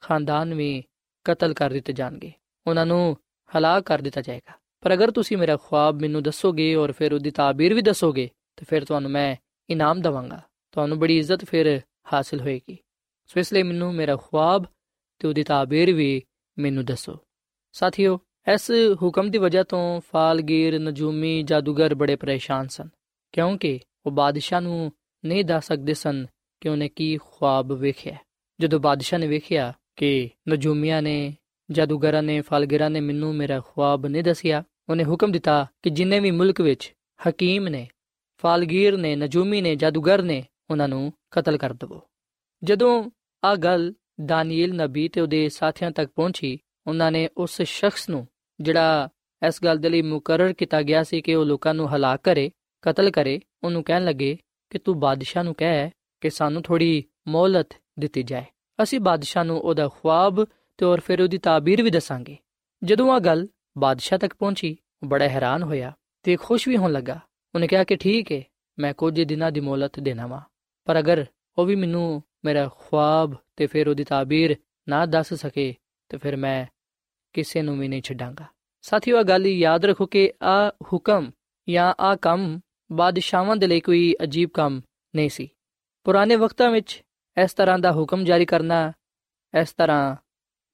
[0.00, 0.84] ਖਾਨਦਾਨ ਵੀ
[1.24, 2.32] ਕਤਲ ਕਰ ਦਿੱਤੇ ਜਾਣਗੇ।
[2.66, 3.16] ਉਹਨਾਂ ਨੂੰ
[3.56, 7.74] ਹਲਾਕ ਕਰ ਦਿੱਤਾ ਜਾਏਗਾ। ਪਰ ਅਗਰ ਤੁਸੀਂ ਮੇਰਾ ਖੁਆਬ ਮੈਨੂੰ ਦੱਸੋਗੇ ਔਰ ਫਿਰ ਉਹਦੀ ਤਾਬੀਰ
[7.74, 9.36] ਵੀ ਦੱਸੋਗੇ, ਤੇ ਫਿਰ ਤੁਹਾਨੂੰ ਮੈਂ
[9.70, 10.40] ਇਨਾਮ ਦਵਾਂਗਾ।
[10.72, 11.80] ਤੁਹਾਨੂੰ ਬੜੀ ਇੱਜ਼ਤ ਫਿਰ
[12.12, 12.78] ਹਾਸਲ ਹੋਏਗੀ।
[13.26, 14.64] ਸੋ ਇਸ ਲਈ ਮੈਨੂੰ ਮੇਰਾ ਖੁਆਬ
[15.18, 16.22] ਤੇ ਉਹਦੀ ਤਾਬੀਰ ਵੀ
[16.58, 17.18] ਮੈਨੂੰ ਦੱਸੋ।
[17.72, 18.20] ਸਾਥੀਓ,
[18.54, 18.70] ਇਸ
[19.02, 22.88] ਹੁਕਮ ਦੀ ਵਜ੍ਹਾ ਤੋਂ ਫਾਲਗੀਰ, ਨਜੂਮੀ, ਜਾਦੂਗਰ ਬੜੇ ਪਰੇਸ਼ਾਨ ਸਨ,
[23.32, 24.92] ਕਿਉਂਕਿ ਉਹ ਬਾਦਸ਼ਾਹ ਨੂੰ
[25.24, 26.26] ਨਹੀਂ ਦੱਸ ਸਕਦੇ ਸਨ
[26.60, 28.16] ਕਿ ਉਹਨੇ ਕੀ ਖੁਆਬ ਵੇਖਿਆ।
[28.60, 31.36] ਜਦੋਂ ਬਾਦਸ਼ਾਹ ਨੇ ਵੇਖਿਆ ਕਿ ਨਜੂਮੀਆਂ ਨੇ
[31.70, 36.30] ਜਾਦੂਗਰਾਂ ਨੇ, ਫਾਲਗੀਰਾਂ ਨੇ ਮੈਨੂੰ ਮੇਰਾ ਖੁਆਬ ਨਹੀਂ ਦੱਸਿਆ। ਉਹਨੇ ਹੁਕਮ ਦਿੱਤਾ ਕਿ ਜਿੰਨੇ ਵੀ
[36.30, 36.94] ਮੁਲਕ ਵਿੱਚ
[37.28, 37.88] ਹਕੀਮ ਨੇ,
[38.42, 42.00] ਫਾਲਗੀਰ ਨੇ, ਨਜੂਮੀ ਨੇ, ਜਾਦੂਗਰ ਨੇ, ਉਹਨਾਂ ਨੂੰ ਕਤਲ ਕਰ ਦਵੋ।
[42.64, 43.10] ਜਦੋਂ
[43.44, 43.94] ਆ ਗੱਲ
[44.24, 48.28] ਦਾਨੀਏਲ ਨਬੀ ਤੇ ਉਹਦੇ ਸਾਥੀਆਂ ਤੱਕ ਪਹੁੰਚੀ, ਉਹਨਾਂ ਨੇ ਉਸ ਸ਼ਖਸ ਨੂੰ,
[48.60, 49.08] ਜਿਹੜਾ
[49.48, 52.50] ਇਸ ਗੱਲ ਦੇ ਲਈ ਮੁਕਰਰ ਕੀਤਾ ਗਿਆ ਸੀ ਕਿ ਉਹ ਲੋਕਾਂ ਨੂੰ ਹਲਾਕ ਕਰੇ,
[52.82, 54.38] ਕਤਲ ਕਰੇ, ਉਹਨੂੰ ਕਹਿਣ ਲੱਗੇ
[54.70, 58.44] ਕਿ ਤੂੰ ਬਾਦਸ਼ਾਹ ਨੂੰ ਕਹਿ ਕਿ ਸਾਨੂੰ ਥੋੜੀ ਮੌਲਤ ਦਿੱਤੀ ਜਾਏ।
[58.82, 60.44] ਅਸੀਂ ਬਾਦਸ਼ਾਹ ਨੂੰ ਉਹਦਾ ਖੁਆਬ
[60.78, 62.36] ਤੇ ਔਰ ਫਿਰ ਉਹਦੀ ਤਾਬੀਰ ਵੀ ਦੱਸਾਂਗੇ।
[62.82, 63.46] ਜਦੋਂ ਆ ਗੱਲ
[63.78, 65.92] ਬਾਦਸ਼ਾਹ ਤੱਕ ਪਹੁੰਚੀ, ਉਹ ਬੜਾ ਹੈਰਾਨ ਹੋਇਆ
[66.24, 67.20] ਤੇ ਖੁਸ਼ ਵੀ ਹੋਣ ਲੱਗਾ।
[67.54, 68.42] ਉਹਨੇ ਕਿਹਾ ਕਿ ਠੀਕ ਹੈ
[68.78, 70.42] ਮੈਂ ਕੁਝ ਦਿਨਾਂ ਦੀ ਮੌਲਤ ਦੇਣਾ ਵਾ।
[70.86, 71.24] ਪਰ ਅਗਰ
[71.58, 74.56] ਉਹ ਵੀ ਮੈਨੂੰ ਮੇਰਾ ਖੁਆਬ ਤੇ ਫਿਰ ਉਹਦੀ ਤਾਬੀਰ
[74.88, 75.74] ਨਾ ਦੱਸ ਸਕੇ,
[76.08, 76.66] ਤੇ ਫਿਰ ਮੈਂ
[77.32, 78.44] ਕਿਸੇ ਨੂੰ ਵੀ ਨਹੀਂ ਛੱਡਾਂਗਾ।
[78.84, 81.30] ਸਾਥੀਓ ਆ ਗੱਲ ਯਾਦ ਰੱਖੋ ਕਿ ਆ ਹੁਕਮ
[81.68, 82.60] ਜਾਂ ਆ ਕੰਮ
[82.92, 84.80] ਬਾਦਸ਼ਾਹਾਂ ਦੇ ਲਈ ਕੋਈ ਅਜੀਬ ਕੰਮ
[85.14, 85.48] ਨਹੀਂ ਸੀ।
[86.04, 87.02] ਪੁਰਾਣੇ ਵਕਤਾਂ ਵਿੱਚ
[87.36, 88.92] ਇਸ ਤਰ੍ਹਾਂ ਦਾ ਹੁਕਮ ਜਾਰੀ ਕਰਨਾ,
[89.54, 90.16] ਇਸ ਤਰ੍ਹਾਂ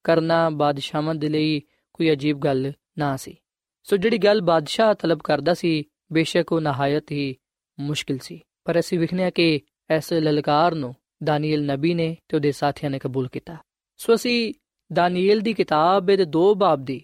[0.05, 1.63] ਕਰਨਾ ਬਾਦਸ਼ਾਹਾਂ ਦੇ ਲਈ
[1.93, 3.37] ਕੋਈ ਅਜੀਬ ਗੱਲ ਨਾ ਸੀ।
[3.83, 7.37] ਸੋ ਜਿਹੜੀ ਗੱਲ ਬਾਦਸ਼ਾਹ ਤਲਬ ਕਰਦਾ ਸੀ, ਬੇਸ਼ੱਕ ਉਹ ਨਹਾਇਤ ਹੀ
[7.81, 9.61] ਮੁਸ਼ਕਿਲ ਸੀ। ਪਰ ਅਸੀਂ ਵਿਖਨੇ ਕਿ
[9.97, 13.57] ਇਸ ਲਲਕਾਰ ਨੂੰ ਦਾਨੀਏਲ ਨਬੀ ਨੇ ਤੇ ਉਹਦੇ ਸਾਥੀਆਂ ਨੇ ਕਬੂਲ ਕੀਤਾ।
[13.97, 14.55] ਸੋ ਅਸੀਂ
[14.93, 17.03] ਦਾਨੀਏਲ ਦੀ ਕਿਤਾਬ ਦੇ ਦੋ ਬਾਬ ਦੀ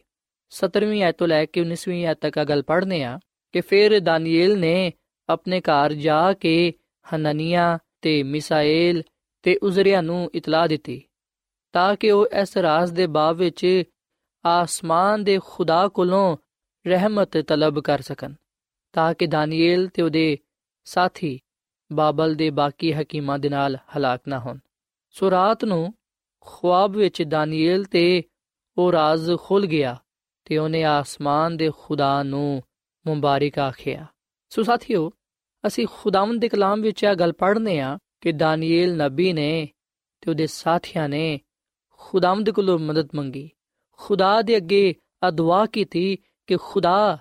[0.51, 3.19] 17ਵੀਂ ਆਇਤ ਤੋਂ ਲੈ ਕੇ 19ਵੀਂ ਆਇਤ ਤੱਕ ਗੱਲ ਪੜ੍ਹਨੇ ਆ
[3.53, 4.93] ਕਿ ਫਿਰ ਦਾਨੀਏਲ ਨੇ
[5.29, 6.73] ਆਪਣੇ ਘਰ ਜਾ ਕੇ
[7.15, 9.03] ਹਨਨੀਆ ਤੇ ਮਿਸਾਏਲ
[9.43, 11.03] ਤੇ ਉਜ਼ਰਿਆ ਨੂੰ ਇਤਲਾਹ ਦਿੱਤੀ।
[11.73, 13.83] ਤਾਂ ਕਿ ਉਹ ਇਸ ਰਾਜ਼ ਦੇ ਬਾਅਦ ਵਿੱਚ
[14.47, 16.37] ਆਸਮਾਨ ਦੇ ਖੁਦਾ ਕੋਲੋਂ
[16.87, 18.35] ਰਹਿਮਤ ਤਲਬ ਕਰ ਸਕਣ,
[18.93, 20.39] ਤਾਂ ਕਿ ਦਾਨੀਏਲ ਤੇ ਉਹਦੇ
[20.85, 21.41] ਸਾਥੀ
[21.93, 24.59] ਬਾਬਲ ਦੇ ਬਾਕੀ ਹਕੀਮਾਂ ਦੇ ਨਾਲ ਹਲਾਕ ਨਾ ਹੋਣ।
[25.11, 25.95] ਸੋ ਰਾਤ ਨੂੰ
[26.41, 28.23] ਖੁਆਬ ਵਿੱਚ ਦਾਨੀਏਲ ਤੇ
[28.79, 29.97] ਉਹ ਰਾਜ਼ ਖੁੱਲ ਗਿਆ
[30.45, 32.63] ਤੇ ਉਹਨੇ ਆਸਮਾਨ ਦੇ ਖੁਦਾ ਨੂੰ
[33.07, 34.07] ਮੁਬਾਰਕ ਆਖਿਆ।
[34.49, 35.11] ਸੋ ਸਾਥੀਓ,
[35.67, 39.69] ਅਸੀਂ ਖੁਦਾਵੰਦ ਦੇ ਕਲਾਮ ਵਿੱਚ ਇਹ ਗੱਲ ਪੜ੍ਹਨੇ ਆ ਕਿ ਦਾਨੀਏਲ ਨਬੀ ਨੇ
[40.21, 41.41] ਤੇ ਉਹਦੇ ਸਾਥੀਆਂ ਨੇ
[42.01, 43.51] ਖੁਦਾਵੰਦ ਕੋਲੋਂ ਮਦਦ ਮੰਗੀ।
[43.97, 47.19] ਖੁਦਾ ਦੇ ਅੱਗੇ ਆ ਕੀਤੀ ਕਿ ਖੁਦਾ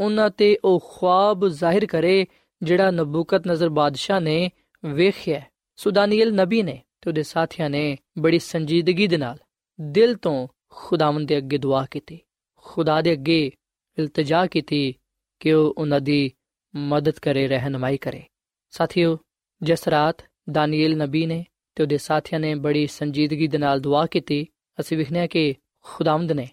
[0.00, 2.26] ਉਹਨਾਂ ਤੇ ਉਹ ਖੁਆਬ ਜ਼ਾਹਿਰ ਕਰੇ,
[2.62, 4.50] ਜਿਹੜਾ ਨਬੂਕਤ ਨਜ਼ਰ ਬਾਦਸ਼ਾਹ ਨੇ
[4.84, 5.42] ਵੇਖਿਆ।
[5.76, 9.38] ਸੁਦਾਨੀਅਲ ਨਬੀ ਨੇ ਤੇ ਉਹਦੇ ਸਾਥੀਆਂ ਨੇ ਬੜੀ ਸੰਜੀਦਗੀ ਦੇ ਨਾਲ
[9.80, 12.18] ਦਿਲ ਤੋਂ ਖੁਦਾਵੰਦ ਦੇ ਅੱਗੇ ਦੁਆ ਕੀਤੀ।
[12.56, 13.50] ਖੁਦਾ ਦੇ ਅੱਗੇ
[13.98, 14.94] ਇਲਤਜਾ ਕੀਤੀ
[15.40, 16.32] ਕਿ ਉਹ ਉਹਨਾਂ ਦੀ
[16.76, 18.22] ਮਦਦ ਕਰੇ, ਰਹਿਨਮਾਈ ਕਰੇ।
[18.70, 19.18] ਸਾਥੀਓ,
[19.62, 20.16] ਜਿਸ ਰਾਤ
[20.50, 24.46] ਦਾਨੀਏਲ ਨਬੀ ਨੇ ਤੇ ਉਹਦੇ ਸਾਥੀਆਂ ਨੇ ਬੜੀ ਸੰਜੀਦਗੀ ਦੇ ਨਾਲ ਦੁਆ ਕੀਤੀ।
[24.80, 26.48] ਅਸੀਂ ਵਿਖਨੇ ਕਿ ਖੁਦਾਵੰਦ ਨੇ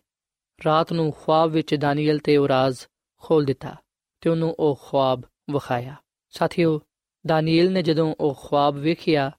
[0.66, 2.80] ਰਾਤ ਨੂੰ ਖੁਆਬ ਵਿੱਚ ਦਾਨੀਏਲ ਤੇ ਉਹ ਰਾਜ਼
[3.18, 3.76] ਖੋਲ ਦਿੱਤਾ
[4.22, 5.96] ਤੇ ਉਹਨੂੰ ਉਹ ਖੁਆਬ ਵਿਖਾਇਆ।
[6.30, 6.82] ਸਾਥੀਓ
[7.28, 9.32] ਦਾਨੀਏਲ ਨੇ ਜਦੋਂ ਉਹ ਖੁਆਬ ਵੇਖਿਆ,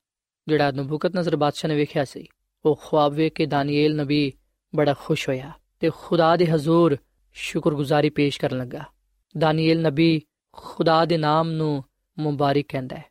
[0.49, 2.27] ਜਿਹੜਾ ਨਬੂਕਤ ਨਜ਼ਰ ਬਾਦਸ਼ਾਹ ਨੇ ਵੇਖਿਆ ਸੀ,
[2.64, 4.33] ਉਹ ਖੁਆਬ ਵੇਖ ਕੇ ਦਾਨੀਏਲ ਨਬੀ
[4.75, 6.97] ਬੜਾ ਖੁਸ਼ ਹੋਇਆ ਤੇ ਖੁਦਾ ਦੇ ਹਜ਼ੂਰ
[7.33, 8.85] ਸ਼ੁਕਰਗੁਜ਼ਾਰੀ ਪੇਸ਼ ਕਰਨ ਲੱਗਾ।
[9.38, 11.85] ਦਾਨੀਏਲ ਨਬੀ ਖੁਦਾ ਦੇ ਨਾਮ ਨੂੰ
[12.18, 13.05] ਮੁਬਾਰਕ ਕਹਿੰਦਾ ਹੈ।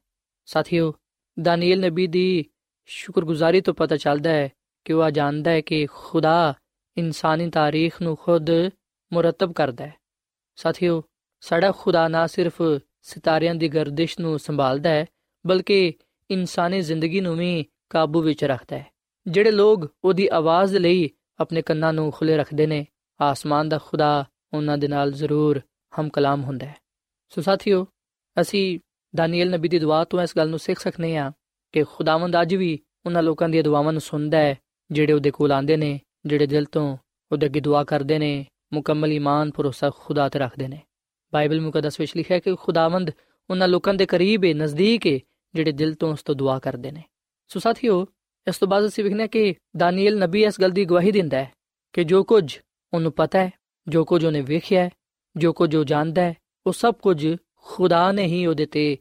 [0.46, 0.94] ਸਾਥੀਓ
[1.42, 2.46] ਦਾਨੀਏਲ ਨਬੀ ਦੀ
[2.90, 4.50] ਸ਼ੁਕਰਗੁਜ਼ਾਰੀ ਤੋਂ ਪਤਾ ਚੱਲਦਾ ਹੈ
[4.86, 6.54] ਕਿ ਉਹ ਜਾਣਦਾ ਹੈ ਕਿ ਖੁਦਾ
[6.98, 8.50] ਇਨਸਾਨੀ ਤਾਰੀਖ ਨੂੰ ਖੁਦ
[9.12, 9.94] ਮੁਰਤਬ ਕਰਦਾ ਹੈ
[10.58, 11.02] ਸਾਥੀਓ
[11.44, 12.62] ਸਾਡਾ ਖੁਦਾ ਨਾ ਸਿਰਫ
[13.02, 15.06] ਸਿਤਾਰਿਆਂ ਦੀ ਗਰਦਿਸ਼ ਨੂੰ ਸੰਭਾਲਦਾ ਹੈ
[15.46, 15.94] ਬਲਕਿ
[16.30, 18.86] ਇਨਸਾਨੀ ਜ਼ਿੰਦਗੀ ਨੂੰ ਵੀ ਕਾਬੂ ਵਿੱਚ ਰੱਖਦਾ ਹੈ
[19.26, 22.86] ਜਿਹੜੇ ਲੋਕ ਉਹਦੀ ਆਵਾਜ਼ ਲਈ ਆਪਣੇ ਕੰਨਾਂ ਨੂੰ ਖੁੱਲੇ ਰੱਖਦੇ ਨੇ
[23.20, 25.62] ਆਸਮਾਨ ਦਾ ਖੁਦਾ ਉਹਨਾਂ ਦੇ ਨਾਲ ਜ਼ਰੂਰ
[25.94, 26.76] ਹਮ ਕਲਾਮ ਹੁੰਦਾ ਹੈ
[27.30, 27.86] ਸੋ ਸਾਥੀਓ
[28.38, 28.80] ਅਸੀਂ
[29.14, 31.32] ਦਾਨੀਏਲ ਨਬੀ ਦੀ ਦੁਆ ਤੋਂ ਇਸ ਗੱਲ ਨੂੰ ਸਿੱਖ ਸਕਨੇ ਆ
[31.72, 34.58] ਕਿ ਖੁਦਾਵੰਦ ਅੱਜ ਵੀ ਉਹਨਾਂ ਲੋਕਾਂ ਦੀਆਂ ਦੁਆਵਾਂ ਨੂੰ ਸੁਣਦਾ ਹੈ,
[34.92, 36.98] ਜਿਹੜੇ ਉਹਦੇ ਕੋਲ ਆਉਂਦੇ ਨੇ, ਜਿਹੜੇ ਦਿਲ ਤੋਂ
[37.32, 40.82] ਉਹਦੇ ਅੱਗੇ ਦੁਆ ਕਰਦੇ ਨੇ, ਮੁਕੰਮਲ ਈਮਾਨ, ਭਰੋਸਾ ਖੁਦਾ ਤੇ ਰੱਖਦੇ ਨੇ।
[41.34, 43.12] ਬਾਈਬਲ ਮੁਕੱਦਸ ਵਿੱਚ ਲਿਖਿਆ ਹੈ ਕਿ ਖੁਦਾਵੰਦ
[43.50, 45.20] ਉਹਨਾਂ ਲੋਕਾਂ ਦੇ ਕਰੀਬ ਹੈ ਨਜ਼ਦੀਕ ਹੈ
[45.56, 47.04] ਜਿਹੜੇ ਦਿਲ ਤੋਂ ਉਸ ਤੋਂ ਦੁਆ ਕਰਦੇ ਨੇ।
[47.48, 48.08] ਸੋ ਸਾਥੀਓ,
[48.48, 51.52] ਇਸ ਤੋਂ ਬਾਅਦ ਅਸੀਂ ਵਿਖਨੇ ਕਿ ਦਾਨੀਏਲ ਨਬੀ ਇਸ ਗੱਲ ਦੀ ਗਵਾਹੀ ਦਿੰਦਾ ਹੈ
[51.94, 52.60] ਕਿ ਜੋ ਕੁਝ
[52.94, 53.52] ਉਹਨੂੰ ਪਤਾ ਹੈ,
[53.88, 54.90] ਜੋ ਕੁਝ ਉਹਨੇ ਵੇਖਿਆ ਹੈ,
[55.38, 56.34] ਜੋ ਕੁਝ ਉਹ ਜਾਣਦਾ ਹੈ,
[56.68, 58.98] ਉਹ ਸਭ ਕੁਝ ਖੁਦਾ ਨੇ ਹੀ ਉਹਦੇ ਤੇ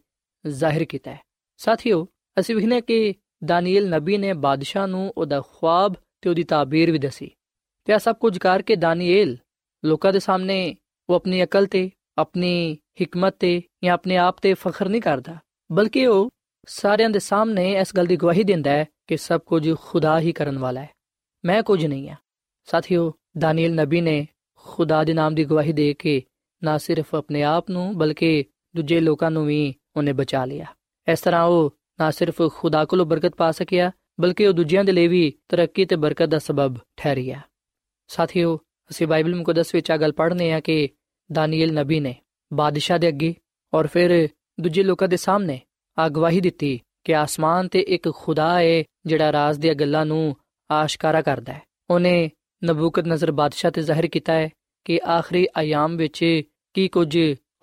[0.46, 1.20] ਜ਼ਾਹਿਰ ਕੀਤਾ ਹੈ।
[1.56, 3.14] ਸਾਥੀਓ ਅਸੀਂ ਵਿਖਨੇ ਕਿ
[3.44, 7.30] ਦਾਨੀਏਲ ਨਬੀ ਨੇ ਬਾਦਸ਼ਾਹ ਨੂੰ ਉਹਦਾ ਖੁਆਬ ਤੇ ਉਹਦੀ ਤਾਬੀਰ ਵੀ ਦੱਸੀ।
[7.84, 9.38] ਤੇ ਇਹ ਸਭ ਕੁਝ ਕਰਕੇ ਦਾਨੀਏਲ
[9.84, 10.76] ਲੋਕਾਂ ਦੇ ਸਾਹਮਣੇ
[11.10, 15.36] ਉਹ ਆਪਣੀ ਅਕਲ ਤੇ, ਆਪਣੀ ਹਕਮਤ ਤੇ ਜਾਂ ਆਪਣੇ ਆਪ ਤੇ ਫਖਰ ਨਹੀਂ ਕਰਦਾ,
[15.72, 16.28] ਬਲਕਿ ਉਹ
[16.66, 20.58] ਸਾਰਿਆਂ ਦੇ ਸਾਹਮਣੇ ਇਸ ਗੱਲ ਦੀ ਗਵਾਹੀ ਦਿੰਦਾ ਹੈ ਕਿ ਸਭ ਕੁਝ ਖੁਦਾ ਹੀ ਕਰਨ
[20.58, 20.90] ਵਾਲਾ ਹੈ।
[21.44, 22.16] ਮੈਂ ਕੁਝ ਨਹੀਂ ਹਾਂ।
[22.64, 26.22] ਸਾਥੀਓ, ਦਾਨੀਏਲ ਨਬੀ ਨੇ ਖੁਦਾ ਦੇ ਨਾਮ ਦੀ ਗਵਾਹੀ ਦੇ ਕੇ
[26.64, 28.44] ਨਾ ਸਿਰਫ ਆਪਣੇ ਆਪ ਨੂੰ, ਬਲਕਿ
[28.76, 30.66] ਦੂਜੇ ਲੋਕਾਂ ਨੂੰ ਵੀ ਉਹਨੇ ਬਚਾ ਲਿਆ।
[31.12, 35.06] ਇਸ ਤਰ੍ਹਾਂ ਉਹ ਨਾ ਸਿਰਫ ਖੁਦਾ ਕੋਲੋਂ ਬਰਕਤ ਪਾ ਸਕਿਆ, ਬਲਕਿ ਉਹ ਦੂਜਿਆਂ ਦੇ ਲਈ
[35.06, 37.40] ਵੀ ਤਰੱਕੀ ਤੇ ਬਰਕਤ ਦਾ ਸਬਬ ਠਹਿਰਿਆ।
[38.08, 38.56] ਸਾਥੀਓ,
[38.90, 40.88] ਅਸੀਂ ਬਾਈਬਲ ਮੁਕੱਦਸ ਵਿੱਚ ਆ ਗੱਲ ਪੜ੍ਹਨੇ ਆ ਕਿ
[41.32, 42.16] ਦਾਨੀਏਲ ਨਬੀ ਨੇ
[42.52, 43.34] ਬਾਦਸ਼ਾਹ ਦੇ ਅੱਗੇ
[43.74, 44.28] ਔਰ ਫਿਰ
[44.60, 45.60] ਦੂਜੇ ਲੋਕਾਂ ਦੇ ਸਾਹਮਣੇ
[45.98, 46.08] ਆ
[46.40, 50.36] ਦਿੱਤੀ ਕਿ ਆਸਮਾਨ ਤੇ ਇੱਕ ਖੁਦਾ ਹੈ ਜਿਹੜਾ ਰਾਜ਼ ਦੀਆਂ ਗੱਲਾਂ ਨੂੰ
[50.70, 52.30] ਆਸ਼ਕਾਰਾ ਕਰਦਾ ਹੈ। ਉਹਨੇ
[52.64, 54.48] ਨਬੂਕਤ ਨਜ਼ਰ ਬਾਦਸ਼ਾਹ ਤੇ ਜ਼ਾਹਿਰ ਕੀਤਾ ਹੈ
[54.84, 56.42] ਕਿ ਆਖਰੀ ਆਯਾਮ ਵਿੱਚ
[56.74, 57.18] ਕੀ ਕੁਝ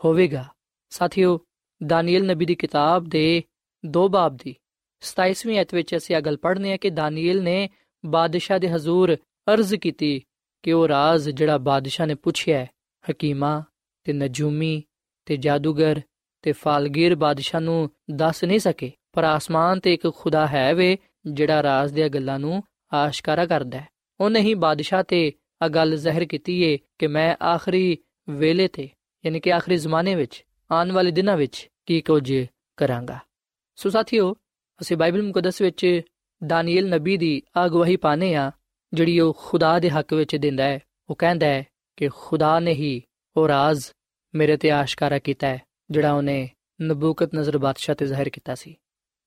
[0.06, 0.46] ਹੋਵੇਗਾ।
[0.90, 1.40] ਸਾਥੀਓ,
[1.86, 3.44] ਦਾਨੀਏਲ ਨਬੀ ਦੀ ਕਿਤਾਬ ਦੇ
[3.88, 4.56] ਦੋ ਬਾਬ ਦੀ।
[5.02, 7.70] 27ਵੀਂ ਅਧ ਵਿੱਚ ਅਸੀਂ ਇਹ ਗੱਲ ਪੜ੍ਹਨੇ ਆ ਕਿ ਦਾਨੀਏਲ ਨੇ
[8.06, 9.16] ਬਾਦਸ਼ਾਹ ਦੇ ਹਜ਼ੂਰ
[9.54, 10.22] ਅਰਜ਼ ਕੀਤੀ
[10.64, 12.70] ਕਿ ਉਹ ਰਾਜ਼ ਜਿਹੜਾ ਬਾਦਸ਼ਾਹ ਨੇ ਪੁੱਛਿਆ ਹੈ,
[13.12, 13.64] ਹਕੀਮਾ
[14.04, 14.84] ਤੇ ਨਜੂਮੀ
[15.26, 16.02] ਤੇ ਜਾਦੂਗਰ
[16.42, 20.98] ਤੇ ਫਾਲਗੀਰ ਬਾਦਸ਼ਾਹ ਨੂੰ ਦੱਸ ਨਹੀਂ ਸਕੇ, ਪਰ ਆਸਮਾਨ ਤੇ ਇੱਕ ਖੁਦਾ ਹੈ ਵੇ
[21.28, 23.88] ਜਿਹੜਾ ਰਾਜ਼ ਦੀਆਂ ਗੱਲਾਂ ਨੂੰ ਆਸ਼ਕਾਰਾ ਕਰਦਾ ਹੈ।
[24.20, 27.98] ਉਹਨੇ ਹੀ ਬਾਦਸ਼ਾਹ ਤੇ ਆ ਗੱਲ ਜ਼ਾਹਿਰ ਕੀਤੀ ਏ ਕਿ ਮੈਂ ਆਖਰੀ
[28.30, 28.90] ਵੇਲੇ ਤੇ,
[29.26, 32.34] ਯਾਨੀ ਕਿ ਆਖਰੀ ਜ਼ਮਾਨੇ ਵਿੱਚ, ਆਉਣ ਵਾਲੇ ਦਿਨਾਂ ਵਿੱਚ ਕੀ ਕੁਝ
[32.78, 33.20] ਕਰਾਂਗਾ।
[33.80, 34.34] ਸੋ ਸਾਥੀਓ,
[34.82, 36.02] ਅਸੀਂ ਬਾਈਬਲ ਮੁਕੱਦਸ ਵਿੱਚ
[36.42, 38.52] ਦਾਨੀਏਲ ਨਬੀ ਦੀ ਅਗਵਾਹੀ ਪਾਨੇ ਆ
[38.94, 41.66] ਜਿਹੜੀ ਉਹ ਖੁਦਾ ਦੇ ਹੱਕ ਵਿੱਚ ਦਿੰਦਾ ਹੈ। ਉਹ ਕਹਿੰਦਾ ਹੈ
[41.98, 43.02] ਕਿ ਖੁਦਾ ਨੇ ਹੀ
[43.36, 43.86] ਉਹ ਰਾਜ਼
[44.34, 45.62] ਮੇਰੇ ਤੇ ਆਸ਼ਕਾਰਾ ਕੀਤਾ ਹੈ,
[45.92, 46.50] ਜਿਹੜਾ ਉਹਨੇ
[46.82, 48.76] ਨਬੂਕਤ ਨਜ਼ਰ ਬਾਦਸ਼ਾਹ ਤੇ ਜ਼ਾਹਿਰ ਕੀਤਾ ਸੀ।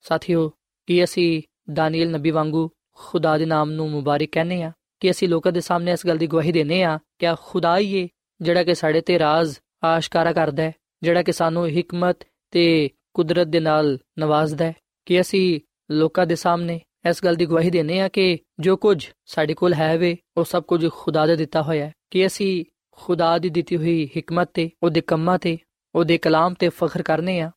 [0.05, 0.49] ਸਾਥੀਓ,
[0.89, 5.53] ਕੀ ਅਸੀਂ ਦਾਨੀਏਲ ਨਬੀ ਵਾਂਗੂ ਖੁਦਾ ਦੇ ਨਾਮ ਨੂੰ ਮੁਬਾਰਕ ਕਹਿੰਦੇ ਆ ਕਿ ਅਸੀਂ ਲੋਕਾਂ
[5.53, 8.09] ਦੇ ਸਾਹਮਣੇ ਇਸ ਗੱਲ ਦੀ ਗਵਾਹੀ ਦਿੰਨੇ ਆ ਕਿ ਆ ਖੁਦਾ ਹੀ ਹੈ,
[8.41, 13.61] ਜਿਹੜਾ ਕਿ ਸਾਡੇ ਤੇ ਰਾਜ਼ ਆਸ਼ਕਾਰਾ ਕਰਦਾ ਹੈ, ਜਿਹੜਾ ਕਿ ਸਾਨੂੰ ਹਕਮਤ ਤੇ ਕੁਦਰਤ ਦੇ
[13.61, 14.75] ਨਾਲ ਨਵਾਜ਼ਦਾ ਹੈ
[15.07, 19.55] ਕਿ ਅਸੀਂ ਲੋਕਾਂ ਦੇ ਸਾਹਮਣੇ ਇਸ ਗੱਲ ਦੀ ਗਵਾਹੀ ਦਿੰਨੇ ਆ ਕਿ ਜੋ ਕੁਝ ਸਾਡੇ
[19.55, 23.49] ਕੋਲ ਹੈ ਵੇ, ਉਹ ਸਭ ਕੁਝ ਖੁਦਾ ਦਾ ਦਿੱਤਾ ਹੋਇਆ ਹੈ ਕਿ ਅਸੀਂ ਖੁਦਾ ਦੀ
[23.49, 25.59] ਦਿੱਤੀ ਹੋਈ ਹਕਮਤ ਤੇ, ਉਹਦੇ ਕੰਮਾਂ ਤੇ,
[25.95, 27.51] ਉਹਦੇ ਕਲਾਮ ਤੇ ਫਖਰ ਕਰਨੇ ਆ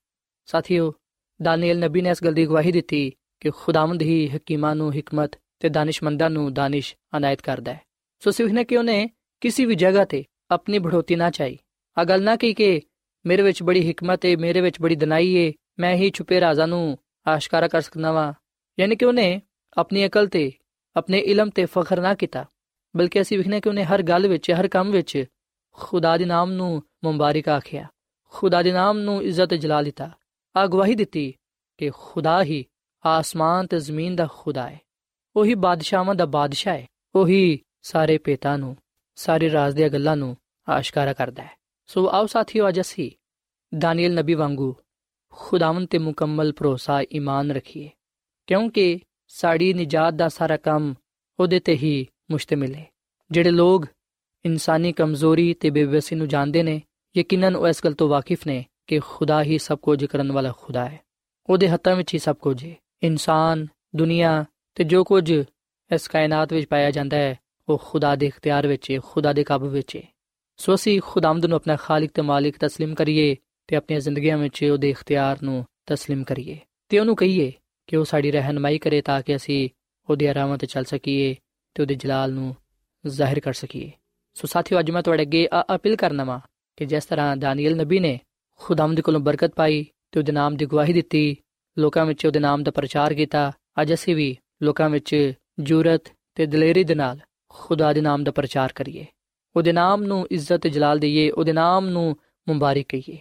[0.45, 0.93] ਸਾਥੀਓ
[1.41, 5.69] ਦਾਨੀਏਲ ਨਬੀ ਨੇ ਇਸ ਗੱਲ ਦੀ ਗਵਾਹੀ ਦਿੱਤੀ ਕਿ ਖੁਦਾਵੰਦ ਹੀ ਹਕੀਮਾਂ ਨੂੰ ਹਕਮਤ ਤੇ
[5.69, 7.81] ਦਾਨਿਸ਼ਮੰਦਾਂ ਨੂੰ ਦਾਨਿਸ਼ ਅਨਾਇਤ ਕਰਦਾ ਹੈ।
[8.19, 9.09] ਸੋ ਸਿਵਹਨੇ ਕਿ ਉਹਨੇ
[9.41, 11.59] ਕਿਸੇ ਵੀ ਜਗ੍ਹਾ ਤੇ ਆਪਣੀ ਬੜੋਤੀ ਨਾ ਚਾਹੀ।
[11.97, 12.81] ਆ ਗੱਲ ਨਾ ਕੀ ਕਿ
[13.25, 16.97] ਮੇਰੇ ਵਿੱਚ ਬੜੀ ਹਕਮਤ ਹੈ ਮੇਰੇ ਵਿੱਚ ਬੜੀ ਦਨਾਈ ਹੈ ਮੈਂ ਹੀ ਛੁਪੇ ਰਾਜ਼ਾਂ ਨੂੰ
[17.27, 18.33] ਆਸ਼ਕਾਰਾ ਕਰ ਸਕਦਾ ਵਾਂ।
[18.79, 19.41] ਯਾਨੀ ਕਿ ਉਹਨੇ
[19.77, 20.51] ਆਪਣੀ ਅਕਲ ਤੇ,
[20.95, 22.45] ਆਪਣੇ ਇਲਮ ਤੇ ਫਖਰ ਨਾ ਕੀਤਾ,
[22.95, 25.25] ਬਲਕਿ ਅਸੀਂ ਵਿਖਨੇ ਕਿ ਉਹਨੇ ਹਰ ਗੱਲ ਵਿੱਚ, ਹਰ ਕੰਮ ਵਿੱਚ
[25.71, 27.87] ਖੁਦਾ ਦੇ ਨਾਮ ਨੂੰ ਮੁਬਾਰਕ ਆਖਿਆ,
[28.31, 30.11] ਖੁਦਾ ਦੇ ਨਾਮ ਨੂੰ ਇੱਜ਼ਤ ਜਲਾਲ ਦਿੱਤਾ
[30.55, 31.33] ਆ ਗਵਾਹੀ ਦਿੱਤੀ
[31.77, 32.65] ਕਿ ਖੁਦਾ ਹੀ
[33.05, 34.79] ਆਸਮਾਨ ਤੇ ਜ਼ਮੀਨ ਦਾ ਖੁਦਾ ਹੈ
[35.35, 38.77] ਉਹੀ ਬਾਦਸ਼ਾਹਾਂ ਦਾ ਬਾਦਸ਼ਾਹ ਹੈ ਉਹੀ ਸਾਰੇ ਪੇਤਾਂ ਨੂੰ,
[39.15, 40.37] ਸਾਰੇ ਰਾਜ਼ ਦੀਆਂ ਗੱਲਾਂ ਨੂੰ
[40.69, 43.11] ਆਸ਼ਕਾਰਾ ਕਰਦਾ ਹੈ ਸੋ ਆਓ ਸਾਥੀਓ, ਅੱਜ ਅਸੀਂ
[43.77, 44.75] ਦਾਨੀਏਲ ਨਬੀ ਵਾਂਗੂ
[45.31, 47.89] ਖੁਦਾਵੰਦ ਤੇ ਮੁਕੰਮਲ ਭਰੋਸਾ ਈਮਾਨ ਰੱਖੀਏ,
[48.47, 50.93] ਕਿਉਂਕਿ ਸਾਡੀ ਨਜਾਤ ਦਾ ਸਾਰਾ ਕੰਮ
[51.39, 52.85] ਉਹਦੇ ਤੇ ਹੀ ਮੁਸ਼ਤਮਿਲ ਹੈ।
[53.31, 53.85] ਜਿਹੜੇ ਲੋਗ
[54.45, 56.81] ਇਨਸਾਨੀ ਕਮਜ਼ੋਰੀ ਤੇ ਬੇਵਸੀ ਨੂੰ ਜਾਣਦੇ ਨੇ,
[57.17, 60.89] ਯਕੀਨਨ ਉਹ ਇਸ ਗੱਲ ਤੋਂ ਵਾਕਿਫ ਨੇ ਕਿ ਖੁਦਾ ਹੀ ਸਭ ਕੁਝ ਕਰਨ ਵਾਲਾ ਖੁਦਾ
[60.89, 60.99] ਹੈ।
[61.49, 65.31] ਉਹਦੇ ਹੱਥਾਂ ਵਿੱਚ ਹੀ ਸਭ ਕੁਝ ਹੈ। ਇਨਸਾਨ, ਦੁਨੀਆ ਤੇ ਜੋ ਕੁਝ
[65.91, 69.67] ਇਸ ਕਾਇਨਾਤ ਵਿੱਚ ਪਾਇਆ ਜਾਂਦਾ ਹੈ, ਉਹ ਖੁਦਾ ਦੇ ਇਖਤਿਆਰ ਵਿੱਚ ਹੈ, ਖੁਦਾ ਦੇ ਕਾਬੂ
[69.67, 70.12] ਵਿੱਚ ਹੈ।
[70.56, 74.90] ਸੋ ਅਸੀਂ ਖੁਦਾਮਦ ਨੂੰ ਆਪਣਾ ਖਾਲਿਕ ਤੇ ਮਾਲਿਕ تسلیم ਕਰੀਏ ਤੇ ਆਪਣੀਆਂ ਜ਼ਿੰਦਗੀਆਂ ਵਿੱਚ ਉਹਦੇ
[74.90, 77.52] ਇਖਤਿਆਰ ਨੂੰ تسلیم ਕਰੀਏ ਤੇ ਉਹਨੂੰ ਕਹੀਏ
[77.86, 79.68] ਕਿ ਉਹ ਸਾਡੀ ਰਹਿਨਮਾਈ ਕਰੇ ਤਾਂ ਕਿ ਅਸੀਂ
[80.10, 81.34] ਉਹਦੀ ਰਾਹਾਂ ਤੇ ਚੱਲ ਸਕੀਏ
[81.74, 82.54] ਤੇ ਉਹਦੇ ਜਲਾਲ ਨੂੰ
[83.06, 83.90] ਜ਼ਾਹਿਰ ਕਰ ਸਕੀਏ
[84.34, 86.40] ਸੋ ਸਾਥੀਓ ਅੱਜ ਮੈਂ ਤੁਹਾਡੇ ਅੱਗੇ ਅਪੀਲ ਕਰਨਾ ਵਾ
[86.76, 88.18] ਕਿ ਜਿਸ ਤਰ੍ਹਾਂ ਦਾਨੀਏਲ ਨਬੀ ਨੇ
[88.60, 91.36] ਖੁਦਾਮਦ ਕੋਲੋਂ ਬਰਕਤ ਪਾਈ ਤੇ ਉਹਦੇ ਨਾਮ ਦੀ ਗਵਾਹੀ ਦਿੱਤੀ
[91.78, 96.02] ਲੋਕਾਂ ਵਿੱਚ ਉਹਦੇ ਨਾਮ ਦਾ ਪ੍ਰਚਾਰ ਕੀਤਾ ਅੱਜ ਅਸੀਂ ਵੀ ਲੋਕਾਂ ਵਿੱਚ ਜੁਰਤ
[96.34, 97.18] ਤੇ ਦਲੇਰੀ ਦੇ ਨਾਲ
[97.48, 99.06] ਖੁਦਾ ਦੇ ਨਾਮ ਦਾ ਪ੍ਰਚਾਰ ਕਰੀਏ
[99.55, 102.17] ਉਹਦੇ ਨਾਮ ਨੂੰ ਇੱਜ਼ਤ ਜਲਾਲ ਦਈਏ, ਉਹਦੇ ਨਾਮ ਨੂੰ
[102.49, 103.17] ਮੁਬਾਰਕ ਕਹੀਏ,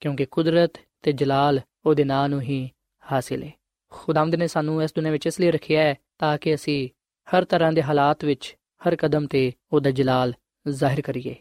[0.00, 0.70] ਕਿਉਂਕਿ ਕੁਦਰਤ
[1.02, 2.70] ਤੇ ਜਲਾਲ ਉਹਦੇ ਨਾਂ ਨੂੰ ਹੀ
[3.12, 3.52] ਹਾਸਿਲ ਹੈ
[3.90, 6.88] ਖੁਦਾਮਦ ਨੇ ਸਾਨੂੰ ਇਸ ਦੁਨੀਆਂ ਵਿੱਚ ਇਸ ਲਈ ਰੱਖਿਆ ਹੈ ਤਾਂ ਕਿ ਅਸੀਂ
[7.28, 8.56] ਹਰ ਤਰ੍ਹਾਂ ਦੇ ਹਾਲਾਤ ਵਿੱਚ
[8.88, 10.32] ਹਰ ਕਦਮ ਤੇ ਉਹਦਾ ਜਲਾਲ
[10.68, 11.34] ਜ਼ਾਹਿਰ ਕਰੀਏ।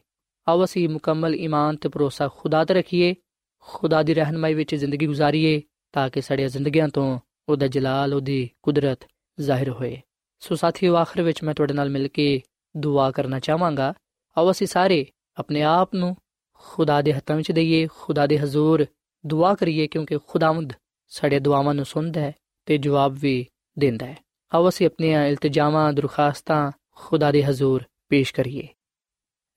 [0.47, 3.15] ਆਓ ਅਸੀਂ ਮੁਕੰਮਲ ਈਮਾਨ ਤੇ ਭਰੋਸਾ ਖੁਦਾ ਤੇ ਰੱਖੀਏ,
[3.59, 8.99] ਖੁਦਾ ਦੀ ਰਹਿਨਮਾਈ ਵਿੱਚ ਜ਼ਿੰਦਗੀ گزارੀਏ ਤਾਂ ਕਿ ਸਾਡੀਆਂ ਜ਼ਿੰਦਗੀਆਂ ਤੋਂ ਉਹਦਾ ਜਲਾਲ, ਉਹਦੀ ਕੁਦਰਤ
[9.39, 10.01] ਜ਼ਾਹਿਰ ਹੋਏ।
[10.39, 12.41] ਸੋ ਸਾਥੀਓ, ਆਖਰ ਵਿੱਚ ਮੈਂ ਤੁਹਾਡੇ ਨਾਲ ਮਿਲ ਕੇ
[12.77, 13.93] ਦੁਆ ਕਰਨਾ ਚਾਹਾਂਗਾ
[14.36, 15.06] ਆਓ ਅਸੀਂ ਸਾਰੇ
[15.38, 16.16] ਆਪਣੇ ਆਪ ਨੂੰ
[16.54, 18.86] ਖੁਦਾ ਦੇ ਹੱਥਾਂ ਵਿੱਚ ਦਈਏ ਖੁਦਾ ਦੇ ਹਜ਼ੂਰ
[19.26, 20.72] ਦੁਆ ਕਰੀਏ ਕਿਉਂਕਿ ਖੁਦਾਵੰਦ
[21.12, 22.32] ਸਾਡੇ ਦੁਆਵਾਂ ਨੂੰ ਸੁਣਦਾ ਹੈ
[22.66, 23.46] ਤੇ ਜਵਾਬ ਵੀ
[23.78, 24.16] ਦਿੰਦਾ ਹੈ
[24.54, 28.68] ਆਓ ਅਸੀਂ ਆਪਣੀਆਂ ਇਲਤਜਾਮਾਂ ਦਰਖਾਸਤਾਂ ਖੁਦਾ ਦੇ ਹਜ਼ੂਰ ਪੇਸ਼ ਕਰੀਏ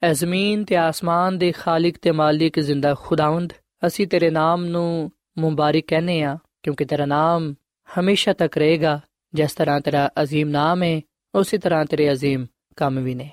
[0.01, 3.53] ਐ ਜ਼ਮੀਨ ਤੇ ਆਸਮਾਨ ਦੇ ਖਾਲਿਕ ਤੇ ਮਾਲਿਕ ਜ਼ਿੰਦਾ ਖੁਦਾਵੰਦ
[3.87, 7.53] ਅਸੀਂ ਤੇਰੇ ਨਾਮ ਨੂੰ ਮੁਬਾਰਕ ਕਹਿੰਦੇ ਆ ਕਿਉਂਕਿ ਤੇਰਾ ਨਾਮ
[7.99, 8.99] ਹਮੇਸ਼ਾ ਤੱਕ ਰਹੇਗਾ
[9.33, 11.01] ਜਿਸ ਤਰ੍ਹਾਂ ਤੇਰਾ عظیم ਨਾਮ ਹੈ
[11.33, 13.29] ਉਸੇ ਤਰ੍ਹਾਂ ਤੇਰੇ عظیم ਕੰਮ ਵੀ ਨੇ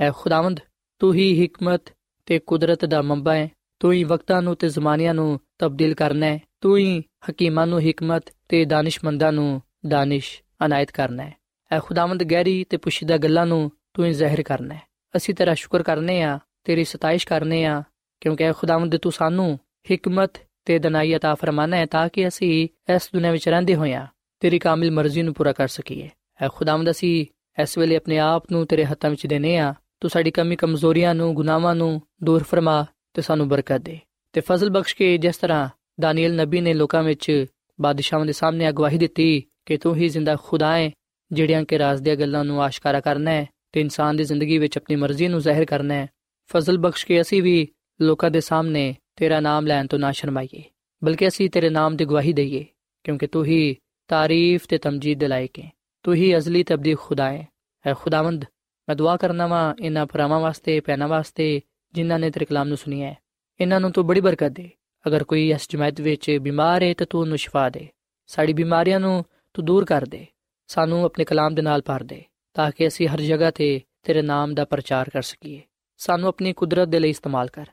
[0.00, 0.60] ਐ ਖੁਦਾਵੰਦ
[0.98, 1.80] ਤੂੰ ਹੀ ਹਕਮਤ
[2.26, 3.48] ਤੇ ਕੁਦਰਤ ਦਾ ਮੰਬਾ ਹੈ
[3.80, 8.30] ਤੂੰ ਹੀ ਵਕਤਾਂ ਨੂੰ ਤੇ ਜ਼ਮਾਨਿਆਂ ਨੂੰ ਤਬਦੀਲ ਕਰਨਾ ਹੈ ਤੂੰ ਹੀ ਹਕੀਮਾਂ ਨੂੰ ਹਕਮਤ
[8.48, 11.32] ਤੇ ਦਾਨਿਸ਼ਮੰਦਾਂ ਨੂੰ ਦਾਨਿਸ਼ ਅਨਾਇਤ ਕਰਨਾ ਹੈ
[11.72, 14.80] ਐ ਖੁਦਾਵੰਦ ਗਹਿਰੀ ਤੇ ਪੁੱਛਿਦਾ ਗੱਲਾਂ ਨੂੰ ਤੂੰ ਹੀ ਜ਼ਾਹਿਰ ਕਰਨਾ ਹੈ
[15.16, 17.82] ਅਸੀਂ ਤੇਰਾ ਸ਼ੁਕਰ ਕਰਨੇ ਆ ਤੇਰੀ ਸਤਾਇਸ਼ ਕਰਨੇ ਆ
[18.20, 19.58] ਕਿਉਂਕਿ ਐ ਖੁਦਾਵੰਦ ਤੂੰ ਸਾਨੂੰ
[19.92, 24.06] ਹਕਮਤ ਤੇ ਦਨਾਈ عطا ਫਰਮਾਨਾ ਹੈ ਤਾਂ ਕਿ ਅਸੀਂ ਇਸ ਦੁਨੀਆਂ ਵਿੱਚ ਰਹਿੰਦੇ ਹੋਈਆਂ
[24.40, 26.08] ਤੇਰੀ ਕਾਮਿਲ ਮਰਜ਼ੀ ਨੂੰ ਪੂਰਾ ਕਰ ਸਕੀਏ
[26.42, 27.26] ਐ ਖੁਦਾਵੰਦ ਅਸੀਂ
[27.62, 31.33] ਇਸ ਵੇਲੇ ਆਪਣੇ ਆਪ ਨੂੰ ਤੇਰੇ ਹੱਥਾਂ ਵਿੱਚ ਦੇਨੇ ਆ ਤੂੰ ਸਾਡੀ ਕਮੀ ਕਮਜ਼ੋਰੀਆਂ ਨੂੰ,
[31.33, 33.99] ਗੁਨਾਹਾਂ ਨੂੰ ਦੂਰ ਫਰਮਾ ਤੇ ਸਾਨੂੰ ਬਰਕਤ ਦੇ।
[34.33, 37.45] ਤੇ ਫਜ਼ਲ ਬਖਸ਼ ਕੇ ਜਿਸ ਤਰ੍ਹਾਂ ਦਾਨੀਏਲ ਨਬੀ ਨੇ ਲੋਕਾਂ ਵਿੱਚ
[37.81, 40.91] ਬਾਦਸ਼ਾਹਾਂ ਦੇ ਸਾਹਮਣੇ ਅਗਵਾਹੀ ਦਿੱਤੀ ਕਿ ਤੂੰ ਹੀ ਜ਼ਿੰਦਾ ਖੁਦਾ ਹੈ,
[41.31, 44.95] ਜਿਹੜਿਆਂ ਕੇ ਰਾਜ਼ ਦੀਆਂ ਗੱਲਾਂ ਨੂੰ ਆਸ਼ਕਾਰਾ ਕਰਨਾ ਹੈ ਤੇ ਇਨਸਾਨ ਦੀ ਜ਼ਿੰਦਗੀ ਵਿੱਚ ਆਪਣੀ
[44.95, 46.07] ਮਰਜ਼ੀ ਨੂੰ ਜ਼ਾਹਿਰ ਕਰਨਾ ਹੈ।
[46.49, 47.67] ਫਜ਼ਲ ਬਖਸ਼ ਕੇ ਅਸੀਂ ਵੀ
[48.01, 50.63] ਲੋਕਾਂ ਦੇ ਸਾਹਮਣੇ ਤੇਰਾ ਨਾਮ ਲੈਣ ਤੋਂ ਨਾ ਸ਼ਰਮਾਈਏ,
[51.03, 52.65] ਬਲਕਿ ਅਸੀਂ ਤੇਰੇ ਨਾਮ ਦੀ ਗਵਾਹੀ ਦਈਏ,
[53.03, 53.75] ਕਿਉਂਕਿ ਤੂੰ ਹੀ
[54.07, 55.71] ਤਾਰੀਫ ਤੇ ਤਮਜੀਦ ਦੇ ਲਾਇਕ ਹੈ।
[56.03, 57.47] ਤੂੰ ਹੀ ਅਜ਼ਲੀ ਤੇ ਅਬਦੀ ਖੁਦਾ ਹੈ।
[57.85, 58.45] ਐ ਖੁਦਾਵੰਦ
[58.89, 61.61] ਮੈਂ ਦੁਆ ਕਰਨਾ ਵਾਂ ਇਹਨਾਂ ਭਰਾਵਾਂ ਵਾਸਤੇ ਪੈਨਾ ਵਾਸਤੇ,
[61.93, 63.17] ਜਿਨ੍ਹਾਂ ਨੇ ਤੇਰੇ ਕਲਾਮ ਨੂੰ ਸੁਣਿਆ ਹੈ।
[63.61, 64.69] ਇਹਨਾਂ ਨੂੰ ਤੂੰ ਬੜੀ ਬਰਕਤ ਦੇ।
[65.07, 67.89] ਅਗਰ ਕੋਈ ਇਸ ਜਮਾਤ ਵਿੱਚ ਬਿਮਾਰ ਹੈ ਤਾਂ ਤੂੰ ਉਹਨੂੰ ਸ਼ਿਫਾ ਦੇ।
[68.27, 70.27] ਸਾਡੀ ਬਿਮਾਰੀਆਂ ਨੂੰ ਤੂੰ ਦੂਰ ਕਰ ਦੇ।
[70.67, 72.23] ਸਾਨੂੰ ਆਪਣੇ ਕਲਾਮ ਦੇ ਨਾਲ ਭਰ ਦੇ,
[72.53, 75.61] ਤਾਂ ਕਿ ਅਸੀਂ ਹਰ ਜਗ੍ਹਾ ਤੇ ਤੇਰੇ ਨਾਮ ਦਾ ਪ੍ਰਚਾਰ ਕਰ ਸਕੀਏ।
[75.97, 77.65] ਸਾਨੂੰ ਆਪਣੀ ਕੁਦਰਤ ਦੇ ਲਈ ਇਸਤੇਮਾਲ ਕਰ।